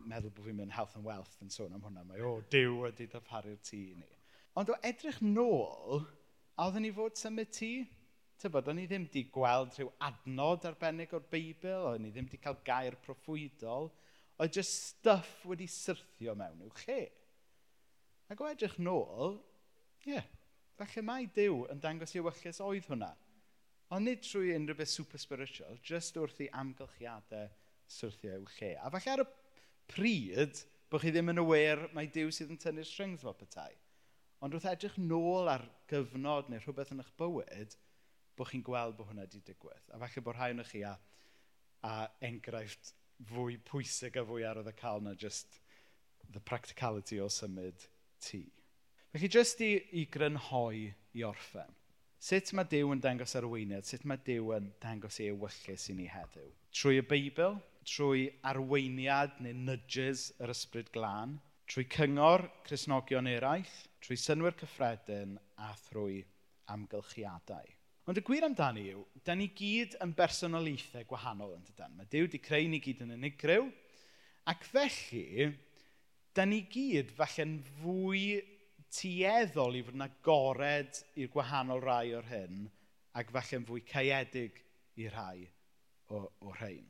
meddwl 0.10 0.34
bod 0.36 0.50
fi'n 0.50 0.58
mynd 0.60 0.74
health 0.76 0.98
and 0.98 1.08
wealth 1.08 1.38
yn 1.46 1.54
sôn 1.54 1.76
am 1.78 1.86
hwnna. 1.86 2.04
Mae, 2.10 2.20
o, 2.20 2.42
diw 2.52 2.82
wedi 2.82 3.08
darparu'r 3.14 3.62
tŷ 3.64 3.80
ni. 4.02 4.10
Ond 4.60 4.74
o 4.74 4.76
edrych 4.88 5.22
nôl, 5.24 6.04
a 6.58 6.68
oedden 6.68 6.84
ni 6.84 6.92
fod 6.96 7.16
symud 7.20 7.54
tŷ? 7.56 7.72
tybod, 8.42 8.70
o'n 8.72 8.82
i 8.82 8.88
ddim 8.90 9.08
wedi 9.08 9.26
gweld 9.34 9.76
rhyw 9.78 9.92
adnod 10.08 10.66
arbennig 10.70 11.14
o'r 11.16 11.26
Beibl, 11.32 11.92
o'n 11.94 12.08
i 12.08 12.12
ddim 12.14 12.30
wedi 12.30 12.40
cael 12.44 12.58
gair 12.68 12.98
proffwydol, 13.06 13.92
oedd 14.42 14.58
jyst 14.60 14.90
stuff 14.92 15.46
wedi 15.50 15.68
syrthio 15.72 16.36
mewn 16.38 16.66
i'w 16.66 16.74
lle. 16.84 17.04
Ac 18.32 18.42
o 18.42 18.50
edrych 18.50 18.80
nôl, 18.82 19.38
ie, 20.06 20.16
yeah, 20.16 20.28
falle 20.80 21.06
mae 21.08 21.30
Dyw 21.36 21.64
yn 21.72 21.82
dangos 21.84 22.16
i 22.16 22.24
wyllus 22.24 22.62
oedd 22.64 22.90
hwnna. 22.90 23.14
Ond 23.96 24.10
nid 24.10 24.24
trwy 24.26 24.56
unrhyw 24.56 24.80
beth 24.80 24.92
super 24.92 25.22
spiritual, 25.22 25.78
jyst 25.86 26.18
wrth 26.18 26.42
i 26.42 26.50
amgylchiadau 26.62 27.52
syrthio 27.98 28.40
i'w 28.40 28.48
lle. 28.58 28.72
A 28.82 28.90
falle 28.92 29.14
ar 29.14 29.24
y 29.24 29.28
pryd, 29.94 30.64
bod 30.90 31.04
chi 31.04 31.14
ddim 31.14 31.32
yn 31.32 31.42
awyr 31.44 31.86
mae 31.96 32.10
Dyw 32.12 32.34
sydd 32.34 32.52
yn 32.54 32.62
tynnu'r 32.62 32.88
strings 32.90 33.24
fel 33.24 33.38
petai. 33.38 33.72
Ond 34.44 34.58
wrth 34.58 34.68
edrych 34.74 34.98
nôl 35.00 35.48
ar 35.50 35.64
gyfnod 35.92 36.50
neu 36.52 36.62
rhywbeth 36.62 36.92
yn 36.96 37.04
eich 37.06 37.14
bywyd, 37.22 37.78
bod 38.38 38.52
chi'n 38.52 38.66
gweld 38.66 38.98
bod 38.98 39.12
hwnna 39.12 39.26
wedi 39.28 39.42
digwydd. 39.48 39.92
A 39.94 40.00
falle 40.02 40.24
bod 40.26 40.38
rhai 40.38 40.52
o'n 40.54 40.64
chi 40.68 40.84
a, 40.88 40.96
a 41.88 41.94
enghraifft 42.30 42.94
fwy 43.32 43.58
pwysig 43.70 44.20
a 44.20 44.26
fwy 44.28 44.44
arodd 44.48 44.72
y 44.72 44.76
cael 44.80 45.04
na 45.04 45.16
just 45.16 45.60
the 46.34 46.42
practicality 46.42 47.20
o 47.22 47.30
symud 47.32 47.88
tŷ. 48.26 48.44
Felly 49.16 49.32
jyst 49.32 49.62
i, 49.64 49.72
i 50.02 50.06
grynhoi 50.12 50.90
i 51.16 51.24
orffen. 51.24 51.72
Sut 52.26 52.52
mae 52.58 52.68
Dyw 52.68 52.90
yn 52.96 53.02
dangos 53.04 53.36
ar 53.38 53.46
weiniad? 53.48 53.86
Sut 53.88 54.04
mae 54.10 54.20
Dyw 54.26 54.50
yn 54.58 54.72
dangos 54.82 55.20
ei 55.22 55.30
ewyllus 55.32 55.90
i 55.92 55.96
ni 55.96 56.08
heddiw? 56.10 56.50
Trwy 56.76 57.00
y 57.00 57.06
Beibl, 57.08 57.60
trwy 57.86 58.26
arweiniad 58.50 59.38
neu 59.46 59.54
nudges 59.68 60.32
yr 60.42 60.52
ysbryd 60.56 60.90
glân, 60.96 61.38
trwy 61.70 61.86
cyngor 61.96 62.48
Cresnogion 62.66 63.30
eraill, 63.30 63.76
trwy 64.04 64.18
synwyr 64.20 64.58
cyffredin 64.60 65.38
a 65.62 65.72
thrwy 65.86 66.24
amgylchiadau. 66.74 67.70
Ond 68.06 68.20
y 68.20 68.22
gwir 68.22 68.46
amdani 68.46 68.84
yw, 68.92 69.00
da 69.26 69.34
ni 69.34 69.48
gyd 69.58 69.96
yn 70.04 70.12
bersonolaethau 70.14 71.08
gwahanol 71.10 71.56
yn 71.56 71.64
dydan. 71.66 71.96
Mae 71.98 72.10
Dyw 72.12 72.28
wedi 72.28 72.42
creu 72.44 72.68
ni 72.70 72.78
gyd 72.84 73.02
yn 73.02 73.16
unigryw, 73.16 73.66
ac 74.52 74.68
felly, 74.70 75.48
da 76.38 76.46
ni 76.46 76.62
gyd 76.70 77.10
falle'n 77.18 77.56
fwy 77.80 78.28
tueddol 78.94 79.80
i 79.80 79.82
fod 79.88 79.98
yn 79.98 80.06
agored 80.06 81.02
i'r 81.18 81.34
gwahanol 81.34 81.82
rai 81.82 82.14
o'r 82.14 82.30
hyn, 82.30 82.68
ac 83.18 83.34
falle'n 83.34 83.66
fwy 83.66 83.82
caedig 83.90 84.62
i 85.02 85.10
rai 85.10 85.48
o, 86.14 86.22
o 86.46 86.54
rhain. 86.60 86.86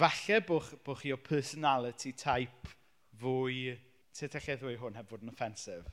Falle 0.00 0.40
bod 0.48 0.72
bo 0.84 0.96
chi 0.96 1.12
o 1.12 1.20
personality 1.20 2.14
type 2.16 2.72
fwy, 3.20 3.76
sut 4.16 4.40
allai 4.40 4.56
ddweud 4.56 4.80
hwn 4.80 4.96
heb 4.96 5.12
fod 5.12 5.28
yn 5.28 5.36
offensif, 5.36 5.84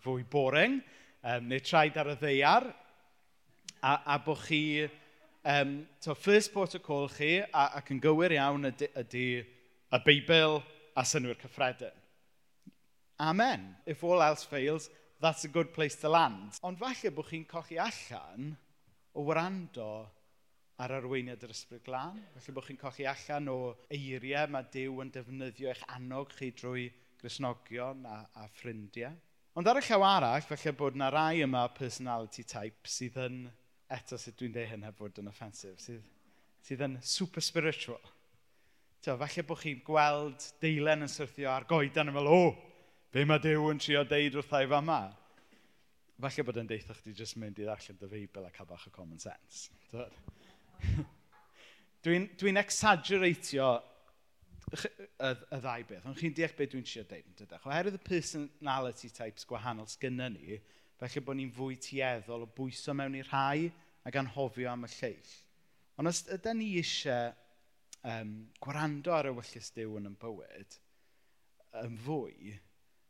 fwy 0.00 0.24
boring, 0.32 0.80
um, 1.20 1.48
neu 1.52 1.60
traed 1.60 2.00
ar 2.00 2.14
y 2.14 2.20
ddeiar, 2.24 2.72
a, 3.82 3.98
a 4.14 4.18
bod 4.24 4.42
chi... 4.46 4.88
Um, 5.48 5.86
to 6.02 6.14
first 6.14 6.52
protocol 6.52 7.06
chi, 7.08 7.38
a, 7.40 7.78
ac 7.78 7.92
yn 7.94 8.00
gywir 8.02 8.34
iawn, 8.36 8.68
ydy, 8.68 8.88
ydy 9.00 9.26
y 9.94 10.00
Beibl 10.04 10.58
a 10.98 11.04
synwyr 11.06 11.38
cyffredin. 11.40 11.94
Amen. 13.20 13.76
If 13.86 14.04
all 14.04 14.20
else 14.22 14.44
fails, 14.44 14.90
that's 15.20 15.44
a 15.44 15.48
good 15.48 15.72
place 15.72 15.94
to 16.02 16.08
land. 16.08 16.58
Ond 16.62 16.78
falle 16.78 17.12
bod 17.14 17.30
chi'n 17.30 17.46
cochi 17.48 17.78
allan 17.80 18.52
o 19.14 19.24
wrando 19.26 19.88
ar 20.78 20.94
arweiniad 20.98 21.42
yr 21.42 21.54
ysbryd 21.54 21.86
glân. 21.86 22.20
Felly 22.36 22.54
bod 22.54 22.68
chi'n 22.68 22.80
cochi 22.82 23.06
allan 23.10 23.48
o 23.50 23.58
eiriau 23.94 24.52
mae 24.52 24.68
Dyw 24.74 25.00
yn 25.02 25.14
defnyddio 25.14 25.72
eich 25.72 25.86
annog 25.96 26.34
chi 26.36 26.52
drwy 26.54 26.90
grisnogion 27.22 28.04
a, 28.06 28.20
a 28.38 28.46
ffrindiau. 28.58 29.16
Ond 29.58 29.66
ar 29.66 29.80
y 29.80 29.82
llaw 29.82 30.04
arall, 30.06 30.44
felly 30.46 30.70
bod 30.78 30.94
yna 30.94 31.08
rai 31.10 31.40
yma 31.42 31.64
personality 31.74 32.44
type 32.46 32.86
sydd 32.86 33.16
yn, 33.24 33.38
eto 33.90 34.14
sut 34.14 34.36
dwi'n 34.38 34.52
deud 34.54 34.68
hynny 34.70 34.92
bod 34.94 35.18
yn 35.18 35.26
offensif, 35.26 35.80
sydd, 35.82 36.04
sydd 36.62 36.84
yn 36.86 36.94
super 37.02 37.42
spiritual. 37.42 38.04
Tio, 39.02 39.16
falle 39.18 39.44
bod 39.48 39.58
chi'n 39.64 39.80
gweld 39.82 40.46
deilen 40.62 41.02
yn 41.08 41.10
syrthio 41.10 41.50
ar 41.50 41.66
goedan 41.66 42.12
yn 42.12 42.18
fel, 42.20 42.30
o, 42.30 42.38
oh, 42.44 42.54
be 43.10 43.26
mae 43.26 43.42
Dyw 43.42 43.66
yn 43.72 43.82
trio 43.82 44.04
deud 44.06 44.38
wrthai 44.38 44.62
fa 44.70 44.78
yma? 44.78 45.00
Falle 46.22 46.46
bod 46.46 46.62
yn 46.62 46.70
deitha 46.70 46.94
chdi 46.94 47.16
jyst 47.18 47.40
mynd 47.42 47.58
i 47.58 47.66
ddarllen 47.66 47.98
dy 47.98 48.12
feibl 48.14 48.46
a 48.46 48.54
cael 48.54 48.70
bach 48.70 48.86
o 48.86 48.94
common 48.94 49.18
sense. 49.18 49.74
Dwi'n 52.06 52.06
dwi, 52.06 52.16
n, 52.22 52.30
dwi 52.38 52.54
n 52.54 52.62
exageratio 52.62 53.72
y, 54.72 55.30
y 55.54 55.58
ddau 55.62 55.84
beth, 55.88 56.06
ond 56.08 56.18
chi'n 56.18 56.34
deall 56.36 56.54
beth 56.58 56.72
dwi'n 56.72 56.86
siarad 56.88 57.10
dweud 57.10 57.28
yn 57.30 57.36
dydach. 57.38 57.66
Oherwydd 57.68 57.98
y 57.98 58.02
personality 58.04 59.10
types 59.14 59.46
gwahanol 59.48 59.88
sgynna 59.90 60.28
ni, 60.34 60.58
felly 61.00 61.22
bod 61.24 61.38
ni'n 61.38 61.52
fwy 61.54 61.78
tueddol 61.82 62.46
o 62.46 62.48
bwyso 62.56 62.94
mewn 62.96 63.18
i 63.18 63.24
rhai 63.26 63.68
ac 64.08 64.18
anhofio 64.20 64.70
am 64.72 64.86
y 64.88 64.92
lleill. 64.96 65.34
Ond 65.98 66.10
os 66.10 66.24
ydy 66.34 66.54
ni 66.58 66.70
eisiau 66.80 67.32
um, 68.12 68.34
gwrando 68.62 69.14
ar 69.16 69.30
y 69.30 69.34
wyllus 69.36 69.72
diw 69.76 69.96
yn 70.00 70.10
yn 70.10 70.18
bywyd, 70.20 70.78
yn 71.84 71.98
fwy, 72.04 72.54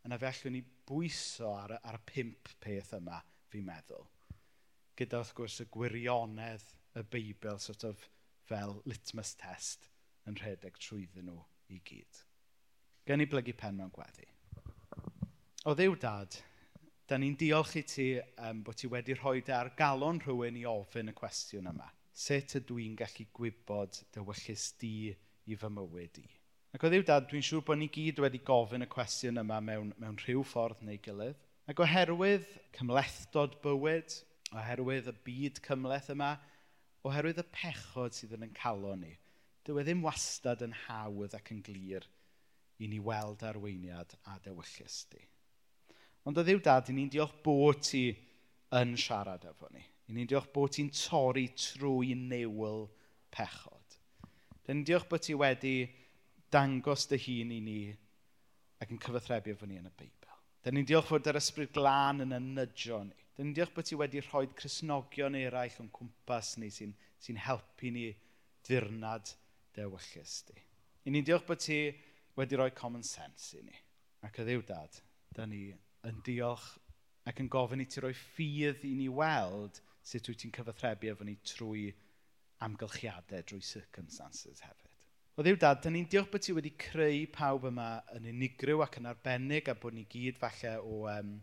yna 0.07 0.21
fe 0.21 0.31
allwn 0.31 0.57
ni 0.59 0.65
bwyso 0.89 1.53
ar, 1.57 1.77
ar 1.83 2.01
y 2.01 2.05
pimp 2.09 2.55
peth 2.63 2.95
yma, 2.99 3.21
fi'n 3.53 3.67
meddwl. 3.67 4.07
Gyda, 4.99 5.23
wrth 5.23 5.35
gwrs, 5.37 5.61
y 5.63 5.69
gwirionedd 5.75 6.65
y 6.99 7.05
Beibl, 7.13 7.61
sort 7.63 7.87
of, 7.89 8.09
fel 8.49 8.81
litmus 8.89 9.35
test– 9.39 9.89
yn 10.29 10.37
rhedeg 10.39 10.77
trwyddyn 10.83 11.29
nhw 11.31 11.39
i 11.73 11.81
gyd. 11.89 12.21
Gen 13.09 13.25
i 13.25 13.27
blygu 13.31 13.55
pen 13.57 13.79
mewn 13.79 13.93
gweddi. 13.95 14.27
O 15.69 15.75
ddew 15.77 15.97
dad, 16.01 16.37
da 17.09 17.19
ni'n 17.19 17.37
diolch 17.41 17.77
i 17.81 17.85
ti 17.89 18.09
um, 18.21 18.63
bod 18.65 18.79
ti 18.81 18.91
wedi 18.93 19.17
rhoi 19.17 19.41
dy 19.45 19.55
ar 19.57 19.73
galon 19.79 20.21
rhywun 20.25 20.59
i 20.61 20.67
ofyn 20.69 21.13
y 21.13 21.15
cwestiwn 21.17 21.71
yma. 21.73 21.89
Sut 22.13 22.57
ydw 22.59 22.81
i'n 22.83 22.97
gallu 22.99 23.29
gwybod 23.39 24.03
dy 24.15 24.25
wyllus 24.27 24.67
di 24.81 24.93
i 25.09 25.57
fy 25.57 25.71
mywyd 25.73 26.21
i? 26.21 26.27
Ac 26.77 26.85
o 26.85 26.91
ddiw 26.93 27.05
dad, 27.09 27.29
dwi'n 27.31 27.45
siŵr 27.45 27.65
bod 27.65 27.81
ni 27.81 27.89
gyd 27.93 28.21
wedi 28.21 28.43
gofyn 28.45 28.85
y 28.85 28.91
cwestiwn 28.93 29.41
yma 29.41 29.61
mewn, 29.65 29.95
mewn 29.97 30.19
rhyw 30.21 30.45
ffordd 30.45 30.83
neu 30.85 31.01
gilydd. 31.05 31.39
Ac 31.69 31.81
oherwydd 31.85 32.45
cymlethdod 32.77 33.57
bywyd, 33.65 34.19
oherwydd 34.53 35.09
y 35.13 35.17
byd 35.25 35.63
cymleth 35.65 36.13
yma, 36.13 36.35
oherwydd 37.09 37.41
y 37.41 37.47
pechod 37.55 38.17
sydd 38.17 38.37
yn 38.37 38.49
yn 38.49 38.55
calon 38.57 39.07
ni– 39.07 39.15
dyw 39.69 39.83
e 39.83 39.85
ddim 39.85 40.01
wastad 40.01 40.63
yn 40.65 40.73
hawdd 40.87 41.35
ac 41.37 41.51
yn 41.53 41.61
glir 41.65 42.07
i 42.81 42.89
ni 42.89 42.99
weld 43.05 43.43
arweiniad 43.45 44.15
a 44.33 44.39
dewyllus 44.41 45.03
di. 45.13 45.21
Ond 46.25 46.41
o 46.41 46.45
ddiw 46.45 46.61
dad, 46.65 46.89
i 46.89 46.95
ni'n 46.97 47.11
diolch 47.13 47.35
bod 47.45 47.83
ti 47.85 48.07
yn 48.79 48.95
siarad 49.01 49.45
efo 49.51 49.69
ni. 49.75 49.83
I 50.09 50.15
ni'n 50.17 50.29
diolch 50.31 50.49
bod 50.55 50.73
ti'n 50.73 50.89
torri 50.95 51.51
trwy 51.53 52.15
newl 52.17 52.87
pechod. 53.35 53.97
Dyn 54.65 54.81
ni'n 54.81 54.87
diolch 54.89 55.09
bod 55.11 55.25
ti 55.27 55.37
wedi 55.37 55.75
dangos 56.53 57.05
dy 57.11 57.19
hun 57.27 57.53
i 57.53 57.59
ni 57.65 57.81
ac 58.81 58.95
yn 58.95 59.01
cyfathrebu 59.05 59.53
efo 59.53 59.69
ni 59.69 59.77
yn 59.81 59.91
y 59.91 59.93
Beibl. 60.01 60.39
Dyn 60.65 60.79
ni'n 60.79 60.89
diolch 60.89 61.13
bod 61.13 61.29
yr 61.29 61.41
ysbryd 61.43 61.75
glân 61.77 62.25
yn 62.25 62.37
ynydio 62.39 63.03
ni. 63.05 63.19
Dyn 63.37 63.51
ni'n 63.51 63.59
diolch 63.59 63.75
bod 63.77 63.89
ti 63.91 64.01
wedi 64.01 64.25
rhoi 64.25 64.47
Cresnogion 64.57 65.37
eraill 65.37 65.77
o'n 65.85 65.93
cwmpas 65.93 66.55
ni 66.63 66.73
sy'n 66.73 66.97
sy 67.21 67.37
helpu 67.45 67.93
ni 67.93 68.07
ddirnad 68.65 69.35
dewyllus 69.79 70.41
di. 70.51 70.59
I 71.07 71.15
ni'n 71.15 71.27
diolch 71.27 71.47
bod 71.49 71.63
ti 71.63 71.79
wedi 72.39 72.59
rhoi 72.59 72.71
common 72.75 73.07
sense 73.07 73.57
i 73.59 73.65
ni. 73.65 73.79
Ac 74.27 74.43
y 74.43 74.47
ddiw 74.47 74.65
dad, 74.67 74.99
da 75.35 75.47
ni 75.47 75.69
yn 76.09 76.21
diolch 76.27 76.67
ac 77.29 77.41
yn 77.43 77.51
gofyn 77.53 77.83
i 77.85 77.87
ti 77.91 78.03
roi 78.03 78.15
ffydd 78.17 78.85
i 78.89 78.95
ni 78.99 79.09
weld 79.13 79.81
sut 80.09 80.29
wyt 80.31 80.43
ti'n 80.43 80.55
cyfathrebu 80.57 81.11
efo 81.13 81.27
ni 81.27 81.37
trwy 81.47 81.89
amgylchiadau, 82.65 83.45
drwy 83.47 83.63
circumstances 83.63 84.63
hefyd. 84.65 84.95
O 85.39 85.45
ddiw 85.47 85.59
dad, 85.61 85.83
da 85.85 85.91
ni'n 85.95 86.09
diolch 86.11 86.33
bod 86.33 86.43
ti 86.43 86.55
wedi 86.57 86.73
creu 86.83 87.27
pawb 87.35 87.69
yma 87.69 87.91
yn 88.17 88.27
unigryw 88.33 88.81
ac 88.83 88.99
yn 88.99 89.07
arbennig 89.11 89.69
a 89.71 89.77
bod 89.79 89.95
ni 89.95 90.03
gyd 90.11 90.41
falle 90.41 90.73
o 90.83 91.05
um, 91.13 91.37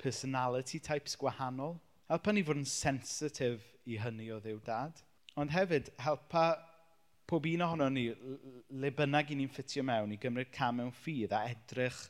personality 0.00 0.80
types 0.80 1.18
gwahanol. 1.20 1.76
Helpa 2.08 2.32
ni 2.32 2.44
fod 2.46 2.62
yn 2.62 2.68
sensitif 2.68 3.66
i 3.84 3.98
hynny 4.00 4.30
o 4.32 4.38
ddiw 4.40 4.62
dad. 4.64 5.02
Ond 5.40 5.52
hefyd, 5.52 5.90
helpa 6.00 6.46
pob 7.26 7.46
un 7.46 7.62
ohono 7.64 7.88
ni, 7.88 8.04
le 8.68 8.90
bynnag 8.92 9.30
i 9.32 9.38
ni'n 9.38 9.50
ffitio 9.52 9.84
mewn, 9.86 10.12
i 10.12 10.20
gymryd 10.20 10.50
cam 10.52 10.80
mewn 10.80 10.92
ffydd 10.92 11.32
a 11.32 11.44
edrych 11.48 12.00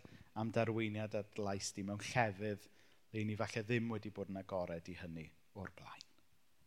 am 0.40 0.50
darweiniad 0.54 1.14
at 1.20 1.38
lais 1.38 1.70
di 1.76 1.84
mewn 1.86 2.02
llefydd 2.02 2.66
le 3.14 3.24
ni 3.24 3.36
falle 3.38 3.62
ddim 3.62 3.92
wedi 3.94 4.10
bod 4.14 4.32
yn 4.32 4.40
agored 4.40 4.90
i 4.90 4.96
hynny 4.98 5.28
o'r 5.60 5.70
blaen. 5.78 6.06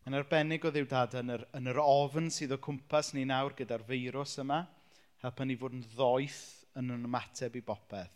Yn 0.08 0.16
arbennig 0.16 0.64
o 0.64 0.72
ddiwdad 0.72 1.18
yn 1.20 1.34
yr, 1.36 1.44
yn 1.60 1.68
yr 1.74 1.82
ofn 1.84 2.30
sydd 2.32 2.56
o 2.56 2.60
cwmpas 2.64 3.12
ni 3.14 3.26
nawr 3.28 3.56
gyda'r 3.58 3.84
feirws 3.90 4.38
yma, 4.44 4.62
helpa 5.26 5.48
ni 5.48 5.58
fod 5.60 5.76
yn 5.76 5.84
ddoeth 5.92 6.44
yn 6.80 6.94
yn 6.96 7.10
ymateb 7.10 7.58
i 7.60 7.66
bopeth. 7.68 8.14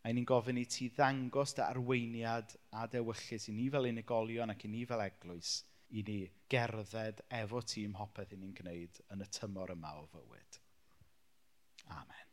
A 0.00 0.14
ni'n 0.16 0.24
gofyn 0.24 0.56
i 0.56 0.64
ti 0.64 0.88
ddangos 0.88 1.52
dy 1.58 1.66
arweiniad 1.66 2.54
a 2.72 2.86
dewyllus 2.88 3.50
i 3.50 3.52
ni 3.52 3.68
fel 3.68 3.90
unigolion 3.90 4.54
ac 4.54 4.64
i 4.64 4.72
ni 4.72 4.86
fel 4.88 5.04
eglwys– 5.04 5.58
i 5.90 6.02
ni 6.06 6.18
gerdded 6.52 7.22
efo 7.42 7.62
tîm 7.72 7.96
hopeth 8.00 8.34
i 8.34 8.40
ni'n 8.40 8.56
gwneud 8.60 9.00
yn 9.14 9.24
y 9.26 9.30
tymor 9.38 9.74
yma 9.74 9.94
o 10.00 10.06
fywyd. 10.14 10.60
Amen. 12.00 12.29